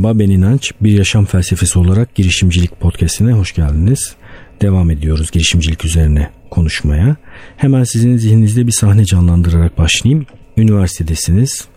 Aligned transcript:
Merhaba 0.00 0.18
ben 0.18 0.30
İnanç. 0.30 0.72
Bir 0.80 0.92
yaşam 0.92 1.24
felsefesi 1.24 1.78
olarak 1.78 2.14
girişimcilik 2.14 2.80
podcastine 2.80 3.32
hoş 3.32 3.54
geldiniz. 3.54 4.14
Devam 4.62 4.90
ediyoruz 4.90 5.30
girişimcilik 5.30 5.84
üzerine 5.84 6.30
konuşmaya. 6.50 7.16
Hemen 7.56 7.84
sizin 7.84 8.16
zihninizde 8.16 8.66
bir 8.66 8.72
sahne 8.72 9.04
canlandırarak 9.04 9.78
başlayayım. 9.78 10.26
Üniversitedesiniz 10.56 11.68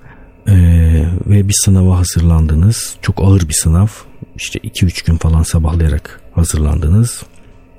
ee, 0.47 0.53
ve 1.25 1.47
bir 1.47 1.53
sınava 1.65 1.99
hazırlandınız. 1.99 2.95
Çok 3.01 3.19
ağır 3.19 3.49
bir 3.49 3.53
sınav. 3.53 3.87
İşte 4.35 4.59
2-3 4.59 5.05
gün 5.05 5.17
falan 5.17 5.43
sabahlayarak 5.43 6.21
hazırlandınız. 6.35 7.23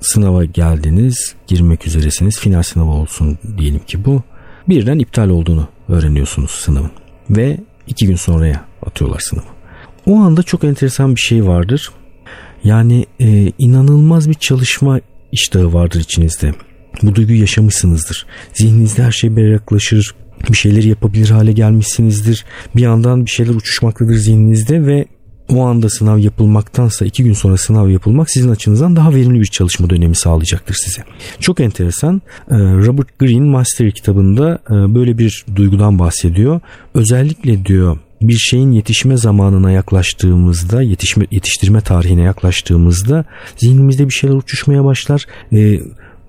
Sınava 0.00 0.44
geldiniz, 0.44 1.34
girmek 1.46 1.86
üzeresiniz. 1.86 2.40
Final 2.40 2.62
sınavı 2.62 2.90
olsun 2.90 3.38
diyelim 3.58 3.84
ki 3.86 4.04
bu. 4.04 4.22
Birden 4.68 4.98
iptal 4.98 5.28
olduğunu 5.28 5.68
öğreniyorsunuz 5.88 6.50
sınavın. 6.50 6.90
Ve 7.30 7.58
2 7.86 8.06
gün 8.06 8.16
sonraya 8.16 8.64
atıyorlar 8.86 9.20
sınavı. 9.20 9.53
O 10.06 10.16
anda 10.16 10.42
çok 10.42 10.64
enteresan 10.64 11.14
bir 11.14 11.20
şey 11.20 11.46
vardır. 11.46 11.90
Yani 12.64 13.06
e, 13.20 13.52
inanılmaz 13.58 14.28
bir 14.28 14.34
çalışma 14.34 15.00
iştahı 15.32 15.72
vardır 15.72 16.00
içinizde. 16.00 16.54
Bu 17.02 17.14
duyguyu 17.14 17.40
yaşamışsınızdır. 17.40 18.26
Zihninizde 18.54 19.02
her 19.02 19.12
şey 19.12 19.36
berraklaşır. 19.36 20.14
Bir 20.50 20.56
şeyleri 20.56 20.88
yapabilir 20.88 21.30
hale 21.30 21.52
gelmişsinizdir. 21.52 22.44
Bir 22.76 22.82
yandan 22.82 23.26
bir 23.26 23.30
şeyler 23.30 23.54
uçuşmaktadır 23.54 24.14
zihninizde 24.14 24.86
ve 24.86 25.06
o 25.48 25.64
anda 25.64 25.88
sınav 25.90 26.18
yapılmaktansa 26.18 27.04
iki 27.04 27.24
gün 27.24 27.32
sonra 27.32 27.56
sınav 27.56 27.88
yapılmak 27.88 28.30
sizin 28.30 28.50
açınızdan 28.50 28.96
daha 28.96 29.14
verimli 29.14 29.40
bir 29.40 29.46
çalışma 29.46 29.90
dönemi 29.90 30.16
sağlayacaktır 30.16 30.74
size. 30.74 31.02
Çok 31.40 31.60
enteresan. 31.60 32.22
E, 32.50 32.56
Robert 32.56 33.18
Greene 33.18 33.50
Master 33.50 33.90
kitabında 33.90 34.58
e, 34.70 34.94
böyle 34.94 35.18
bir 35.18 35.44
duygudan 35.56 35.98
bahsediyor. 35.98 36.60
Özellikle 36.94 37.64
diyor 37.64 37.98
bir 38.28 38.38
şeyin 38.38 38.72
yetişme 38.72 39.16
zamanına 39.16 39.70
yaklaştığımızda, 39.70 40.82
yetişme, 40.82 41.26
yetiştirme 41.30 41.80
tarihine 41.80 42.22
yaklaştığımızda 42.22 43.24
zihnimizde 43.56 44.08
bir 44.08 44.14
şeyler 44.14 44.34
uçuşmaya 44.34 44.84
başlar. 44.84 45.26
Ee, 45.52 45.80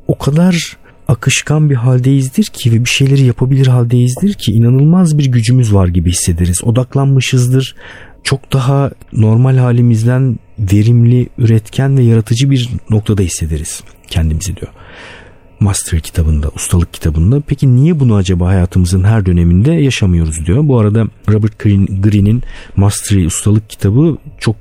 o 0.08 0.18
kadar 0.18 0.78
akışkan 1.08 1.70
bir 1.70 1.76
haldeyizdir 1.76 2.44
ki 2.44 2.72
ve 2.72 2.80
bir 2.80 2.90
şeyleri 2.90 3.22
yapabilir 3.22 3.68
haldeyizdir 3.68 4.34
ki 4.34 4.52
inanılmaz 4.52 5.18
bir 5.18 5.26
gücümüz 5.26 5.74
var 5.74 5.88
gibi 5.88 6.12
hissederiz. 6.12 6.64
Odaklanmışızdır. 6.64 7.76
Çok 8.24 8.54
daha 8.54 8.92
normal 9.14 9.58
halimizden 9.58 10.40
verimli, 10.60 11.30
üretken 11.38 11.98
ve 11.98 12.04
yaratıcı 12.04 12.50
bir 12.50 12.70
noktada 12.90 13.22
hissederiz 13.22 13.84
kendimizi 14.08 14.56
diyor. 14.56 14.72
Master 15.60 16.00
kitabında, 16.00 16.50
ustalık 16.56 16.94
kitabında. 16.94 17.42
Peki 17.48 17.76
niye 17.76 18.00
bunu 18.00 18.16
acaba 18.16 18.48
hayatımızın 18.48 19.04
her 19.04 19.26
döneminde 19.26 19.72
yaşamıyoruz 19.72 20.46
diyor. 20.46 20.68
Bu 20.68 20.80
arada 20.80 21.08
Robert 21.30 21.60
Greene'in 22.04 22.44
Mastery 22.76 23.26
ustalık 23.26 23.70
kitabı 23.70 24.18
çok 24.40 24.56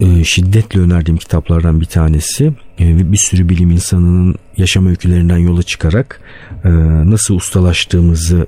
e, 0.00 0.24
şiddetle 0.24 0.80
önerdiğim 0.80 1.18
kitaplardan 1.18 1.80
bir 1.80 1.86
tanesi. 1.86 2.52
E, 2.80 3.12
bir 3.12 3.16
sürü 3.16 3.48
bilim 3.48 3.70
insanının 3.70 4.34
yaşam 4.56 4.86
öykülerinden 4.86 5.38
yola 5.38 5.62
çıkarak 5.62 6.20
e, 6.64 6.68
nasıl 7.10 7.34
ustalaştığımızı 7.34 8.46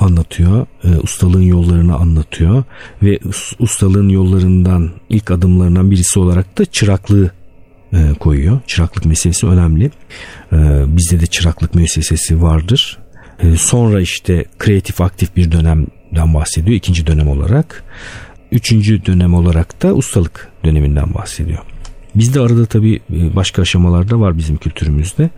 anlatıyor. 0.00 0.66
Ustalığın 1.02 1.42
yollarını 1.42 1.96
anlatıyor 1.96 2.64
ve 3.02 3.18
ustalığın 3.58 4.08
yollarından 4.08 4.90
ilk 5.08 5.30
adımlarından 5.30 5.90
birisi 5.90 6.18
olarak 6.18 6.58
da 6.58 6.64
çıraklığı 6.64 7.30
e, 7.92 8.14
koyuyor. 8.20 8.60
Çıraklık 8.66 9.04
meselesi 9.04 9.46
önemli. 9.46 9.90
E, 10.52 10.58
bizde 10.86 11.20
de 11.20 11.26
çıraklık 11.26 11.74
müessesesi 11.74 12.42
vardır. 12.42 12.98
E, 13.42 13.56
sonra 13.56 14.00
işte 14.00 14.44
kreatif 14.58 15.00
aktif 15.00 15.36
bir 15.36 15.52
dönemden 15.52 16.34
bahsediyor. 16.34 16.76
ikinci 16.76 17.06
dönem 17.06 17.28
olarak. 17.28 17.84
Üçüncü 18.52 19.06
dönem 19.06 19.34
olarak 19.34 19.82
da 19.82 19.94
ustalık 19.94 20.48
döneminden 20.64 21.14
bahsediyor. 21.14 21.58
Bizde 22.14 22.40
arada 22.40 22.66
tabii 22.66 23.00
başka 23.10 23.62
aşamalarda 23.62 24.20
var 24.20 24.38
bizim 24.38 24.56
kültürümüzde. 24.56 25.30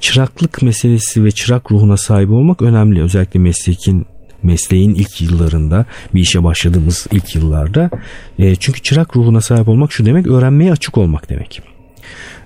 Çıraklık 0.00 0.62
meselesi 0.62 1.24
ve 1.24 1.30
çırak 1.30 1.72
ruhuna 1.72 1.96
sahip 1.96 2.30
olmak 2.30 2.62
önemli. 2.62 3.02
Özellikle 3.02 3.40
meslekin 3.40 4.06
mesleğin 4.42 4.94
ilk 4.94 5.20
yıllarında 5.20 5.86
bir 6.14 6.20
işe 6.20 6.44
başladığımız 6.44 7.06
ilk 7.10 7.34
yıllarda. 7.34 7.90
çünkü 8.38 8.82
çırak 8.82 9.16
ruhuna 9.16 9.40
sahip 9.40 9.68
olmak 9.68 9.92
şu 9.92 10.06
demek 10.06 10.26
öğrenmeye 10.26 10.72
açık 10.72 10.98
olmak 10.98 11.30
demek. 11.30 11.71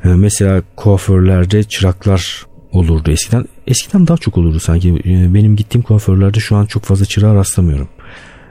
Ee, 0.04 0.08
mesela 0.08 0.62
kuaförlerde 0.76 1.62
çıraklar 1.62 2.46
olurdu 2.72 3.10
eskiden. 3.10 3.44
Eskiden 3.66 4.06
daha 4.06 4.16
çok 4.16 4.38
olurdu 4.38 4.60
sanki. 4.60 4.88
Ee, 4.88 5.34
benim 5.34 5.56
gittiğim 5.56 5.82
kuaförlerde 5.82 6.40
şu 6.40 6.56
an 6.56 6.66
çok 6.66 6.84
fazla 6.84 7.04
çırağa 7.04 7.34
rastlamıyorum. 7.34 7.88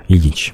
İlginç. 0.10 0.52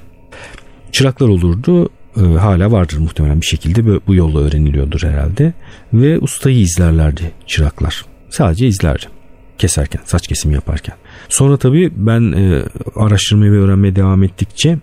Çıraklar 0.92 1.28
olurdu. 1.28 1.88
Ee, 2.16 2.20
hala 2.20 2.72
vardır 2.72 2.98
muhtemelen 2.98 3.40
bir 3.40 3.46
şekilde 3.46 4.06
bu 4.06 4.14
yolla 4.14 4.40
öğreniliyordur 4.40 5.02
herhalde. 5.02 5.52
Ve 5.92 6.18
ustayı 6.18 6.58
izlerlerdi 6.58 7.32
çıraklar. 7.46 8.04
Sadece 8.30 8.66
izlerdi. 8.66 9.06
Keserken, 9.58 10.00
saç 10.04 10.26
kesimi 10.26 10.54
yaparken. 10.54 10.94
Sonra 11.28 11.56
tabii 11.56 11.92
ben 11.96 12.32
e, 12.32 12.62
araştırmaya 12.96 13.52
ve 13.52 13.56
öğrenmeye 13.56 13.96
devam 13.96 14.22
ettikçe 14.22 14.78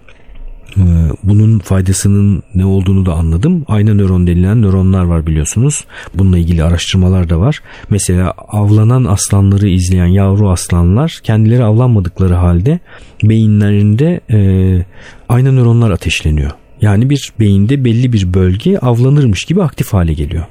bunun 1.24 1.60
faydasının 1.60 2.44
ne 2.56 2.66
olduğunu 2.66 3.06
da 3.06 3.14
anladım. 3.14 3.64
Ayna 3.68 3.94
nöron 3.94 4.28
denilen 4.28 4.62
nöronlar 4.62 5.04
var 5.04 5.28
biliyorsunuz. 5.28 5.86
Bununla 6.14 6.38
ilgili 6.38 6.64
araştırmalar 6.64 7.30
da 7.30 7.40
var. 7.40 7.62
Mesela 7.90 8.34
avlanan 8.48 9.06
aslanları 9.06 9.68
izleyen 9.68 10.06
yavru 10.06 10.50
aslanlar 10.50 11.20
kendileri 11.24 11.64
avlanmadıkları 11.64 12.34
halde 12.34 12.80
beyinlerinde 13.24 14.20
e, 14.32 14.40
ayna 15.30 15.52
nöronlar 15.52 15.92
ateşleniyor. 15.92 16.52
Yani 16.82 17.10
bir 17.10 17.34
beyinde 17.40 17.86
belli 17.86 18.14
bir 18.14 18.34
bölge 18.34 18.78
avlanırmış 18.78 19.44
gibi 19.44 19.64
aktif 19.64 19.94
hale 19.94 20.14
geliyor. 20.14 20.46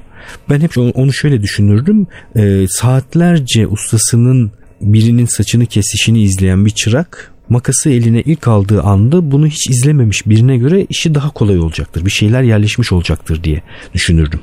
Ben 0.49 0.61
hep 0.61 0.77
onu 0.77 1.13
şöyle 1.13 1.41
düşünürdüm. 1.41 2.07
E, 2.35 2.65
saatlerce 2.69 3.67
ustasının 3.67 4.51
birinin 4.81 5.25
saçını 5.25 5.65
kesişini 5.65 6.21
izleyen 6.21 6.65
bir 6.65 6.69
çırak 6.69 7.33
makası 7.49 7.89
eline 7.89 8.21
ilk 8.21 8.47
aldığı 8.47 8.81
anda 8.81 9.31
bunu 9.31 9.47
hiç 9.47 9.69
izlememiş 9.69 10.27
birine 10.27 10.57
göre 10.57 10.85
işi 10.89 11.15
daha 11.15 11.29
kolay 11.29 11.59
olacaktır. 11.59 12.05
Bir 12.05 12.11
şeyler 12.11 12.41
yerleşmiş 12.41 12.91
olacaktır 12.91 13.43
diye 13.43 13.61
düşünürdüm. 13.93 14.39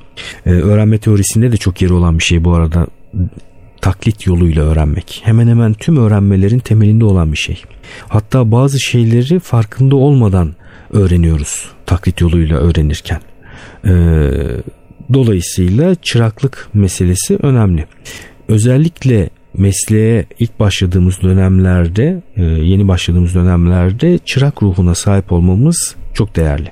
Ee, 0.47 0.51
öğrenme 0.51 0.99
teorisinde 0.99 1.53
de 1.53 1.57
çok 1.57 1.83
yeri 1.83 1.93
olan 1.93 2.19
bir 2.19 2.25
şey 2.25 2.45
bu 2.45 2.53
arada 2.53 2.87
taklit 3.81 4.27
yoluyla 4.27 4.65
öğrenmek. 4.65 5.21
Hemen 5.25 5.49
hemen 5.49 5.75
tüm 5.75 5.97
öğrenmelerin 5.97 6.59
temelinde 6.59 7.05
olan 7.05 7.33
bir 7.33 7.39
şey. 7.39 7.63
Hatta 8.09 8.51
bazı 8.51 8.81
şeyleri 8.81 9.39
farkında 9.39 9.97
olmadan 9.97 10.55
öğreniyoruz 10.93 11.71
taklit 11.87 12.21
yoluyla 12.21 12.59
öğrenirken. 12.59 13.21
Ee, 13.85 14.31
dolayısıyla 15.13 15.95
çıraklık 15.95 16.69
meselesi 16.75 17.37
önemli. 17.37 17.87
Özellikle 18.49 19.31
mesleğe 19.59 20.27
ilk 20.39 20.61
başladığımız 20.61 21.23
dönemlerde, 21.23 22.23
e, 22.37 22.43
yeni 22.45 22.89
başladığımız 22.89 23.35
dönemlerde 23.35 24.19
çırak 24.19 24.63
ruhuna 24.63 24.95
sahip 24.95 25.33
olmamız 25.33 25.97
çok 26.15 26.37
değerli. 26.37 26.71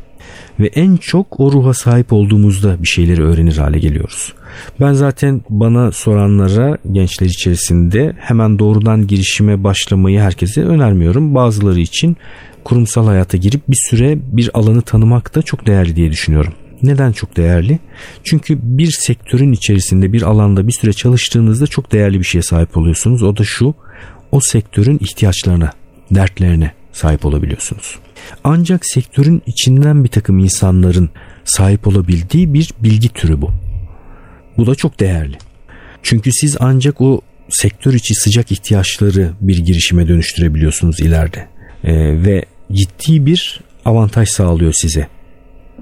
Ve 0.60 0.66
en 0.66 0.96
çok 0.96 1.40
o 1.40 1.52
ruha 1.52 1.74
sahip 1.74 2.12
olduğumuzda 2.12 2.82
bir 2.82 2.88
şeyleri 2.88 3.22
öğrenir 3.22 3.56
hale 3.56 3.78
geliyoruz. 3.78 4.32
Ben 4.80 4.92
zaten 4.92 5.42
bana 5.50 5.92
soranlara 5.92 6.78
gençler 6.92 7.26
içerisinde 7.26 8.12
hemen 8.18 8.58
doğrudan 8.58 9.06
girişime 9.06 9.64
başlamayı 9.64 10.20
herkese 10.20 10.62
önermiyorum. 10.64 11.34
Bazıları 11.34 11.80
için 11.80 12.16
kurumsal 12.64 13.06
hayata 13.06 13.36
girip 13.36 13.68
bir 13.68 13.88
süre 13.90 14.18
bir 14.22 14.50
alanı 14.54 14.82
tanımak 14.82 15.34
da 15.34 15.42
çok 15.42 15.66
değerli 15.66 15.96
diye 15.96 16.10
düşünüyorum. 16.10 16.52
Neden 16.84 17.12
çok 17.12 17.36
değerli? 17.36 17.78
Çünkü 18.24 18.58
bir 18.62 18.90
sektörün 18.90 19.52
içerisinde 19.52 20.12
bir 20.12 20.22
alanda 20.22 20.66
bir 20.66 20.72
süre 20.72 20.92
çalıştığınızda 20.92 21.66
çok 21.66 21.92
değerli 21.92 22.18
bir 22.18 22.24
şeye 22.24 22.42
sahip 22.42 22.76
oluyorsunuz. 22.76 23.22
O 23.22 23.36
da 23.36 23.44
şu 23.44 23.74
o 24.32 24.40
sektörün 24.40 24.98
ihtiyaçlarına, 25.00 25.72
dertlerine 26.10 26.72
sahip 26.92 27.24
olabiliyorsunuz. 27.24 27.98
Ancak 28.44 28.86
sektörün 28.86 29.42
içinden 29.46 30.04
bir 30.04 30.08
takım 30.08 30.38
insanların 30.38 31.10
sahip 31.44 31.86
olabildiği 31.86 32.54
bir 32.54 32.70
bilgi 32.82 33.08
türü 33.08 33.42
bu. 33.42 33.50
Bu 34.56 34.66
da 34.66 34.74
çok 34.74 35.00
değerli. 35.00 35.36
Çünkü 36.02 36.30
siz 36.32 36.56
ancak 36.60 37.00
o 37.00 37.20
sektör 37.50 37.92
içi 37.92 38.14
sıcak 38.14 38.52
ihtiyaçları 38.52 39.32
bir 39.40 39.58
girişime 39.58 40.08
dönüştürebiliyorsunuz 40.08 41.00
ileride. 41.00 41.48
Ee, 41.84 41.92
ve 42.24 42.44
ciddi 42.72 43.26
bir 43.26 43.60
avantaj 43.84 44.28
sağlıyor 44.28 44.72
size 44.76 45.08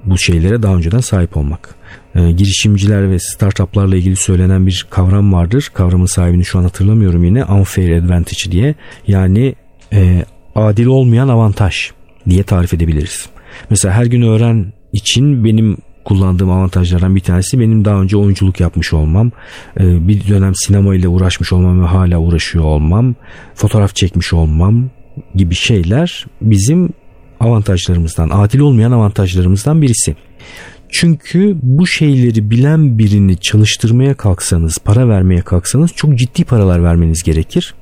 bu 0.05 0.17
şeylere 0.17 0.63
daha 0.63 0.75
önceden 0.75 0.99
sahip 0.99 1.37
olmak. 1.37 1.75
E, 2.15 2.31
girişimciler 2.31 3.09
ve 3.09 3.19
startuplarla 3.19 3.95
ilgili 3.95 4.15
söylenen 4.15 4.67
bir 4.67 4.87
kavram 4.89 5.33
vardır. 5.33 5.71
Kavramın 5.73 6.05
sahibini 6.05 6.45
şu 6.45 6.59
an 6.59 6.63
hatırlamıyorum 6.63 7.23
yine. 7.23 7.45
Unfair 7.45 7.97
advantage 7.97 8.51
diye. 8.51 8.75
Yani 9.07 9.55
e, 9.93 10.25
adil 10.55 10.85
olmayan 10.85 11.27
avantaj 11.27 11.91
diye 12.29 12.43
tarif 12.43 12.73
edebiliriz. 12.73 13.29
Mesela 13.69 13.93
her 13.93 14.05
gün 14.05 14.21
öğren 14.21 14.73
için 14.93 15.45
benim 15.45 15.77
kullandığım 16.05 16.51
avantajlardan 16.51 17.15
bir 17.15 17.21
tanesi 17.21 17.59
benim 17.59 17.85
daha 17.85 18.01
önce 18.01 18.17
oyunculuk 18.17 18.59
yapmış 18.59 18.93
olmam, 18.93 19.31
e, 19.79 20.07
bir 20.07 20.27
dönem 20.27 20.55
sinema 20.55 20.95
ile 20.95 21.07
uğraşmış 21.07 21.53
olmam 21.53 21.81
ve 21.81 21.85
hala 21.85 22.17
uğraşıyor 22.17 22.65
olmam, 22.65 23.15
fotoğraf 23.55 23.95
çekmiş 23.95 24.33
olmam 24.33 24.89
gibi 25.35 25.55
şeyler 25.55 26.25
bizim 26.41 26.89
avantajlarımızdan, 27.39 28.29
adil 28.29 28.59
olmayan 28.59 28.91
avantajlarımızdan 28.91 29.81
birisi. 29.81 30.15
Çünkü 30.89 31.55
bu 31.61 31.87
şeyleri 31.87 32.49
bilen 32.49 32.97
birini 32.97 33.37
çalıştırmaya 33.37 34.13
kalksanız, 34.13 34.77
para 34.77 35.09
vermeye 35.09 35.41
kalksanız 35.41 35.91
çok 35.95 36.15
ciddi 36.15 36.43
paralar 36.43 36.83
vermeniz 36.83 37.23
gerekir. 37.23 37.73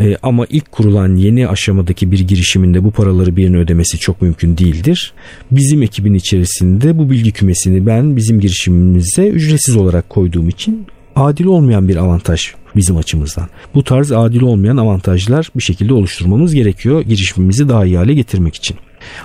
E, 0.00 0.16
ama 0.22 0.46
ilk 0.50 0.72
kurulan 0.72 1.16
yeni 1.16 1.48
aşamadaki 1.48 2.12
bir 2.12 2.18
girişiminde 2.18 2.84
bu 2.84 2.90
paraları 2.90 3.36
birine 3.36 3.56
ödemesi 3.56 3.98
çok 3.98 4.22
mümkün 4.22 4.58
değildir. 4.58 5.12
Bizim 5.50 5.82
ekibin 5.82 6.14
içerisinde 6.14 6.98
bu 6.98 7.10
bilgi 7.10 7.32
kümesini 7.32 7.86
ben 7.86 8.16
bizim 8.16 8.40
girişimimize 8.40 9.26
ücretsiz 9.26 9.76
olarak 9.76 10.10
koyduğum 10.10 10.48
için 10.48 10.86
adil 11.16 11.44
olmayan 11.44 11.88
bir 11.88 11.96
avantaj 11.96 12.54
bizim 12.76 12.96
açımızdan. 12.96 13.48
Bu 13.74 13.84
tarz 13.84 14.12
adil 14.12 14.40
olmayan 14.40 14.76
avantajlar 14.76 15.50
bir 15.56 15.62
şekilde 15.62 15.94
oluşturmamız 15.94 16.54
gerekiyor 16.54 17.00
girişimimizi 17.00 17.68
daha 17.68 17.84
iyi 17.84 17.96
hale 17.96 18.14
getirmek 18.14 18.54
için. 18.54 18.76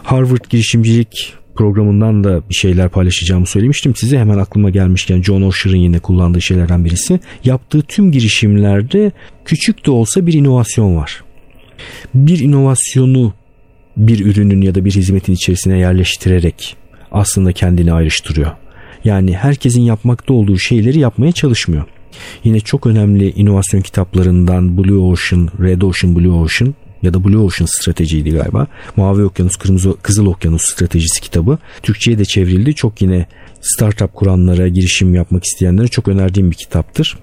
Harvard 0.04 0.46
girişimcilik 0.50 1.34
programından 1.56 2.24
da 2.24 2.50
bir 2.50 2.56
şeyler 2.56 2.90
paylaşacağımı 2.90 3.46
söylemiştim 3.46 3.96
size. 3.96 4.20
Hemen 4.20 4.38
aklıma 4.38 4.70
gelmişken 4.70 5.22
John 5.22 5.42
Osher'ın 5.42 5.78
yine 5.78 6.00
kullandığı 6.00 6.42
şeylerden 6.42 6.86
birisi. 6.86 7.20
Yaptığı 7.46 7.82
tüm 7.82 8.12
girişimlerde 8.12 9.12
küçük 9.46 9.86
de 9.86 9.92
olsa 9.92 10.28
bir 10.28 10.34
inovasyon 10.34 10.96
var. 10.96 11.24
Bir 12.14 12.40
inovasyonu 12.40 13.34
bir 13.98 14.26
ürünün 14.26 14.62
ya 14.62 14.76
da 14.76 14.86
bir 14.86 14.92
hizmetin 14.92 15.34
içerisine 15.34 15.80
yerleştirerek 15.80 16.76
aslında 17.12 17.52
kendini 17.52 17.94
ayrıştırıyor. 17.94 18.52
Yani 19.04 19.34
herkesin 19.34 19.82
yapmakta 19.82 20.34
olduğu 20.34 20.58
şeyleri 20.58 21.00
yapmaya 21.00 21.32
çalışmıyor. 21.32 21.84
Yine 22.44 22.60
çok 22.60 22.86
önemli 22.86 23.32
inovasyon 23.32 23.82
kitaplarından 23.82 24.78
Blue 24.78 24.98
Ocean, 24.98 25.50
Red 25.62 25.82
Ocean, 25.82 26.16
Blue 26.16 26.32
Ocean 26.32 26.76
ya 27.04 27.14
da 27.14 27.24
Blue 27.24 27.38
Ocean 27.38 27.66
stratejiydi 27.66 28.32
galiba. 28.32 28.68
Mavi 28.96 29.24
Okyanus, 29.24 29.56
Kırmızı 29.56 29.96
Kızıl 30.02 30.26
Okyanus 30.26 30.62
stratejisi 30.62 31.22
kitabı. 31.22 31.58
Türkçe'ye 31.84 32.20
de 32.20 32.26
çevrildi. 32.26 32.76
Çok 32.76 33.02
yine 33.02 33.26
startup 33.62 34.14
kuranlara, 34.14 34.68
girişim 34.68 35.16
yapmak 35.16 35.44
isteyenlere 35.44 35.88
çok 35.88 36.08
önerdiğim 36.08 36.52
bir 36.52 36.56
kitaptır. 36.56 37.18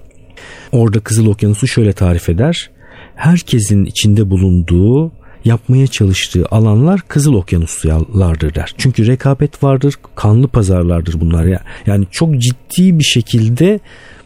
Orada 0.71 0.99
Kızıl 0.99 1.27
Okyanus'u 1.27 1.67
şöyle 1.67 1.93
tarif 1.93 2.29
eder. 2.29 2.69
Herkesin 3.15 3.85
içinde 3.85 4.29
bulunduğu 4.29 5.11
yapmaya 5.45 5.87
çalıştığı 5.87 6.45
alanlar 6.45 7.01
Kızıl 7.07 7.33
Okyanuslardır 7.33 8.55
der. 8.55 8.73
Çünkü 8.77 9.07
rekabet 9.07 9.63
vardır, 9.63 9.95
kanlı 10.15 10.47
pazarlardır 10.47 11.19
bunlar 11.19 11.45
ya. 11.45 11.61
Yani 11.85 12.05
çok 12.11 12.41
ciddi 12.41 12.99
bir 12.99 13.03
şekilde 13.03 13.79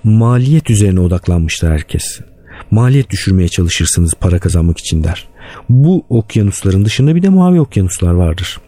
maliyet 0.04 0.70
üzerine 0.70 1.00
odaklanmışlar 1.00 1.74
herkes. 1.74 2.20
Maliyet 2.72 3.10
düşürmeye 3.10 3.50
çalışırsınız 3.50 4.14
para 4.14 4.40
kazanmak 4.40 4.80
için 4.80 5.04
der. 5.04 5.28
Bu 5.70 6.06
okyanusların 6.10 6.86
dışında 6.86 7.16
bir 7.16 7.24
de 7.24 7.30
mavi 7.30 7.62
okyanuslar 7.62 8.14
vardır. 8.14 8.60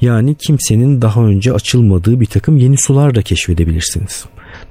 Yani 0.00 0.34
kimsenin 0.34 1.02
daha 1.02 1.24
önce 1.24 1.52
açılmadığı 1.52 2.20
bir 2.20 2.26
takım 2.26 2.56
yeni 2.56 2.78
sular 2.78 3.14
da 3.14 3.22
keşfedebilirsiniz. 3.22 4.24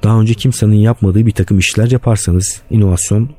Daha 0.04 0.22
önce 0.22 0.34
kimsenin 0.34 0.76
yapmadığı 0.76 1.26
bir 1.26 1.32
takım 1.32 1.60
işler 1.60 1.92
yaparsanız 1.92 2.62
inovasyon 2.70 3.30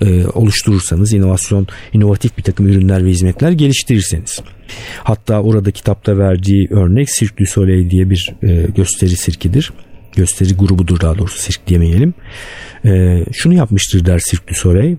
e, 0.00 0.26
oluşturursanız 0.26 1.12
inovasyon, 1.12 1.66
inovatif 1.92 2.38
bir 2.38 2.42
takım 2.42 2.66
ürünler 2.66 3.04
ve 3.04 3.10
hizmetler 3.10 3.50
geliştirirseniz. 3.50 4.40
Hatta 5.04 5.42
orada 5.42 5.70
kitapta 5.70 6.18
verdiği 6.18 6.68
örnek 6.70 7.08
Cirque 7.18 7.36
du 7.38 7.46
Soleil 7.46 7.90
diye 7.90 8.10
bir 8.10 8.34
e, 8.42 8.66
gösteri 8.76 9.16
sirkidir. 9.16 9.72
Gösteri 10.16 10.54
grubudur 10.54 11.00
daha 11.00 11.18
doğrusu 11.18 11.38
sirk 11.38 11.68
demeyelim. 11.68 12.14
E, 12.84 13.24
şunu 13.32 13.54
yapmıştır 13.54 14.06
der 14.06 14.20
Cirque 14.30 14.48
du 14.48 14.54
Soleil. 14.54 14.96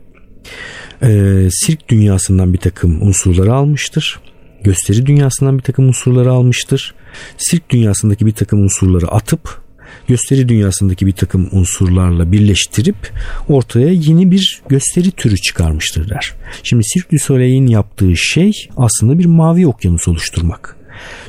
E, 1.04 1.48
sirk 1.52 1.90
dünyasından 1.90 2.54
bir 2.54 2.58
takım 2.58 3.08
unsurları 3.08 3.54
almıştır. 3.54 4.20
Gösteri 4.64 5.06
dünyasından 5.06 5.58
bir 5.58 5.64
takım 5.64 5.88
unsurları 5.88 6.32
almıştır. 6.32 6.96
Sirk 7.38 7.70
dünyasındaki 7.70 8.26
bir 8.26 8.32
takım 8.32 8.64
unsurları 8.64 9.08
atıp 9.08 9.64
gösteri 10.08 10.50
dünyasındaki 10.50 11.06
bir 11.06 11.12
takım 11.12 11.50
unsurlarla 11.52 12.32
birleştirip 12.32 12.96
ortaya 13.50 13.88
yeni 13.88 14.32
bir 14.32 14.62
gösteri 14.70 15.12
türü 15.12 15.38
çıkarmıştır 15.38 16.10
der. 16.10 16.34
Şimdi 16.64 16.84
Cirque 16.84 17.18
du 17.18 17.24
Soleil'in 17.24 17.68
yaptığı 17.68 18.18
şey 18.18 18.52
aslında 18.78 19.20
bir 19.20 19.26
mavi 19.26 19.68
okyanus 19.68 20.08
oluşturmak. 20.08 20.78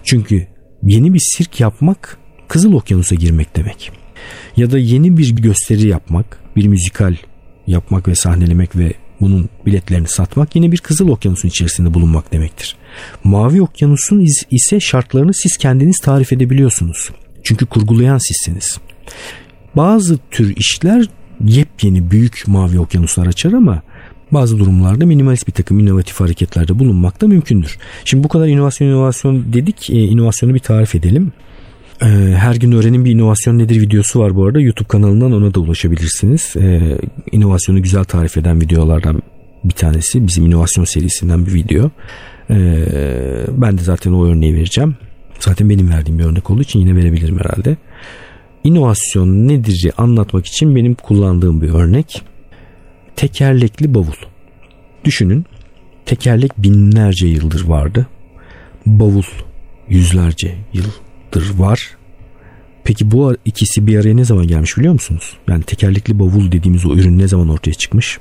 Çünkü 0.04 0.46
yeni 0.82 1.14
bir 1.14 1.22
sirk 1.36 1.60
yapmak 1.60 2.18
Kızıl 2.48 2.72
Okyanus'a 2.72 3.14
girmek 3.14 3.56
demek. 3.56 3.92
Ya 4.56 4.70
da 4.70 4.78
yeni 4.78 5.16
bir 5.16 5.36
gösteri 5.36 5.88
yapmak, 5.88 6.38
bir 6.56 6.66
müzikal 6.66 7.16
yapmak 7.66 8.08
ve 8.08 8.14
sahnelemek 8.14 8.76
ve 8.76 8.94
bunun 9.20 9.48
biletlerini 9.66 10.08
satmak 10.08 10.56
yine 10.56 10.72
bir 10.72 10.78
Kızıl 10.78 11.08
Okyanus'un 11.08 11.48
içerisinde 11.48 11.94
bulunmak 11.94 12.32
demektir. 12.32 12.76
Mavi 13.24 13.62
Okyanus'un 13.62 14.26
ise 14.50 14.80
şartlarını 14.80 15.34
siz 15.34 15.56
kendiniz 15.56 15.96
tarif 15.98 16.32
edebiliyorsunuz. 16.32 17.10
Çünkü 17.42 17.66
kurgulayan 17.66 18.18
sizsiniz. 18.18 18.78
Bazı 19.76 20.18
tür 20.30 20.56
işler 20.56 21.08
yepyeni 21.44 22.10
büyük 22.10 22.44
mavi 22.46 22.80
okyanuslar 22.80 23.26
açar 23.26 23.52
ama 23.52 23.82
bazı 24.30 24.58
durumlarda 24.58 25.06
minimalist 25.06 25.46
bir 25.46 25.52
takım 25.52 25.78
inovatif 25.78 26.20
hareketlerde 26.20 26.78
bulunmak 26.78 27.20
da 27.20 27.26
mümkündür. 27.26 27.78
Şimdi 28.04 28.24
bu 28.24 28.28
kadar 28.28 28.46
inovasyon 28.46 28.88
inovasyon 28.88 29.52
dedik. 29.52 29.90
E, 29.90 29.94
inovasyonu 29.94 30.54
bir 30.54 30.58
tarif 30.58 30.94
edelim. 30.94 31.32
E, 32.02 32.06
her 32.36 32.54
gün 32.54 32.72
öğrenin 32.72 33.04
bir 33.04 33.10
inovasyon 33.10 33.58
nedir 33.58 33.80
videosu 33.80 34.20
var 34.20 34.36
bu 34.36 34.46
arada. 34.46 34.60
YouTube 34.60 34.88
kanalından 34.88 35.32
ona 35.32 35.54
da 35.54 35.60
ulaşabilirsiniz. 35.60 36.56
E, 36.56 36.98
inovasyonu 37.32 37.82
güzel 37.82 38.04
tarif 38.04 38.36
eden 38.36 38.60
videolardan 38.60 39.22
bir 39.64 39.74
tanesi. 39.74 40.26
Bizim 40.26 40.46
inovasyon 40.46 40.84
serisinden 40.84 41.46
bir 41.46 41.54
video. 41.54 41.90
E, 42.50 42.86
ben 43.48 43.78
de 43.78 43.82
zaten 43.82 44.12
o 44.12 44.26
örneği 44.26 44.54
vereceğim. 44.54 44.96
Zaten 45.40 45.70
benim 45.70 45.90
verdiğim 45.90 46.18
bir 46.18 46.24
örnek 46.24 46.50
olduğu 46.50 46.62
için 46.62 46.80
yine 46.80 46.96
verebilirim 46.96 47.38
herhalde. 47.38 47.76
İnovasyon 48.64 49.48
nedir 49.48 49.90
anlatmak 49.96 50.46
için 50.46 50.76
benim 50.76 50.94
kullandığım 50.94 51.62
bir 51.62 51.68
örnek. 51.68 52.22
Tekerlekli 53.16 53.94
bavul. 53.94 54.14
Düşünün 55.04 55.44
tekerlek 56.06 56.58
binlerce 56.58 57.26
yıldır 57.26 57.64
vardı. 57.64 58.06
Bavul 58.86 59.22
yüzlerce 59.88 60.54
yıldır 61.34 61.58
var. 61.58 61.96
Peki 62.84 63.10
bu 63.10 63.36
ikisi 63.44 63.86
bir 63.86 63.98
araya 63.98 64.14
ne 64.14 64.24
zaman 64.24 64.46
gelmiş 64.46 64.76
biliyor 64.76 64.92
musunuz? 64.92 65.36
Yani 65.48 65.62
tekerlekli 65.62 66.18
bavul 66.18 66.52
dediğimiz 66.52 66.86
o 66.86 66.94
ürün 66.94 67.18
ne 67.18 67.28
zaman 67.28 67.48
ortaya 67.48 67.74
çıkmış? 67.74 68.18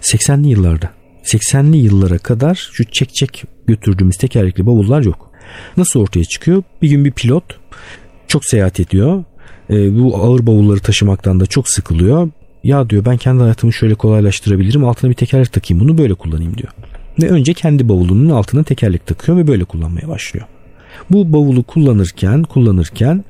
80'li 0.00 0.48
yıllarda. 0.48 0.90
80'li 1.24 1.76
yıllara 1.76 2.18
kadar 2.18 2.68
şu 2.72 2.84
çek 2.84 3.14
çek 3.14 3.44
götürdüğümüz 3.66 4.16
tekerlekli 4.16 4.66
bavullar 4.66 5.02
yok. 5.02 5.30
Nasıl 5.76 6.00
ortaya 6.00 6.24
çıkıyor? 6.24 6.62
Bir 6.82 6.88
gün 6.88 7.04
bir 7.04 7.12
pilot 7.12 7.44
çok 8.28 8.44
seyahat 8.44 8.80
ediyor. 8.80 9.24
E, 9.70 9.98
bu 9.98 10.16
ağır 10.16 10.46
bavulları 10.46 10.80
taşımaktan 10.80 11.40
da 11.40 11.46
çok 11.46 11.68
sıkılıyor. 11.68 12.30
Ya 12.64 12.90
diyor 12.90 13.04
ben 13.04 13.16
kendi 13.16 13.42
hayatımı 13.42 13.72
şöyle 13.72 13.94
kolaylaştırabilirim. 13.94 14.84
Altına 14.84 15.10
bir 15.10 15.14
tekerlek 15.14 15.52
takayım 15.52 15.84
bunu 15.84 15.98
böyle 15.98 16.14
kullanayım 16.14 16.56
diyor. 16.58 16.72
Ve 17.22 17.30
önce 17.30 17.54
kendi 17.54 17.88
bavulunun 17.88 18.30
altına 18.30 18.62
tekerlek 18.62 19.06
takıyor 19.06 19.38
ve 19.38 19.46
böyle 19.46 19.64
kullanmaya 19.64 20.08
başlıyor. 20.08 20.46
Bu 21.10 21.32
bavulu 21.32 21.62
kullanırken 21.62 22.42
kullanırken 22.42 23.24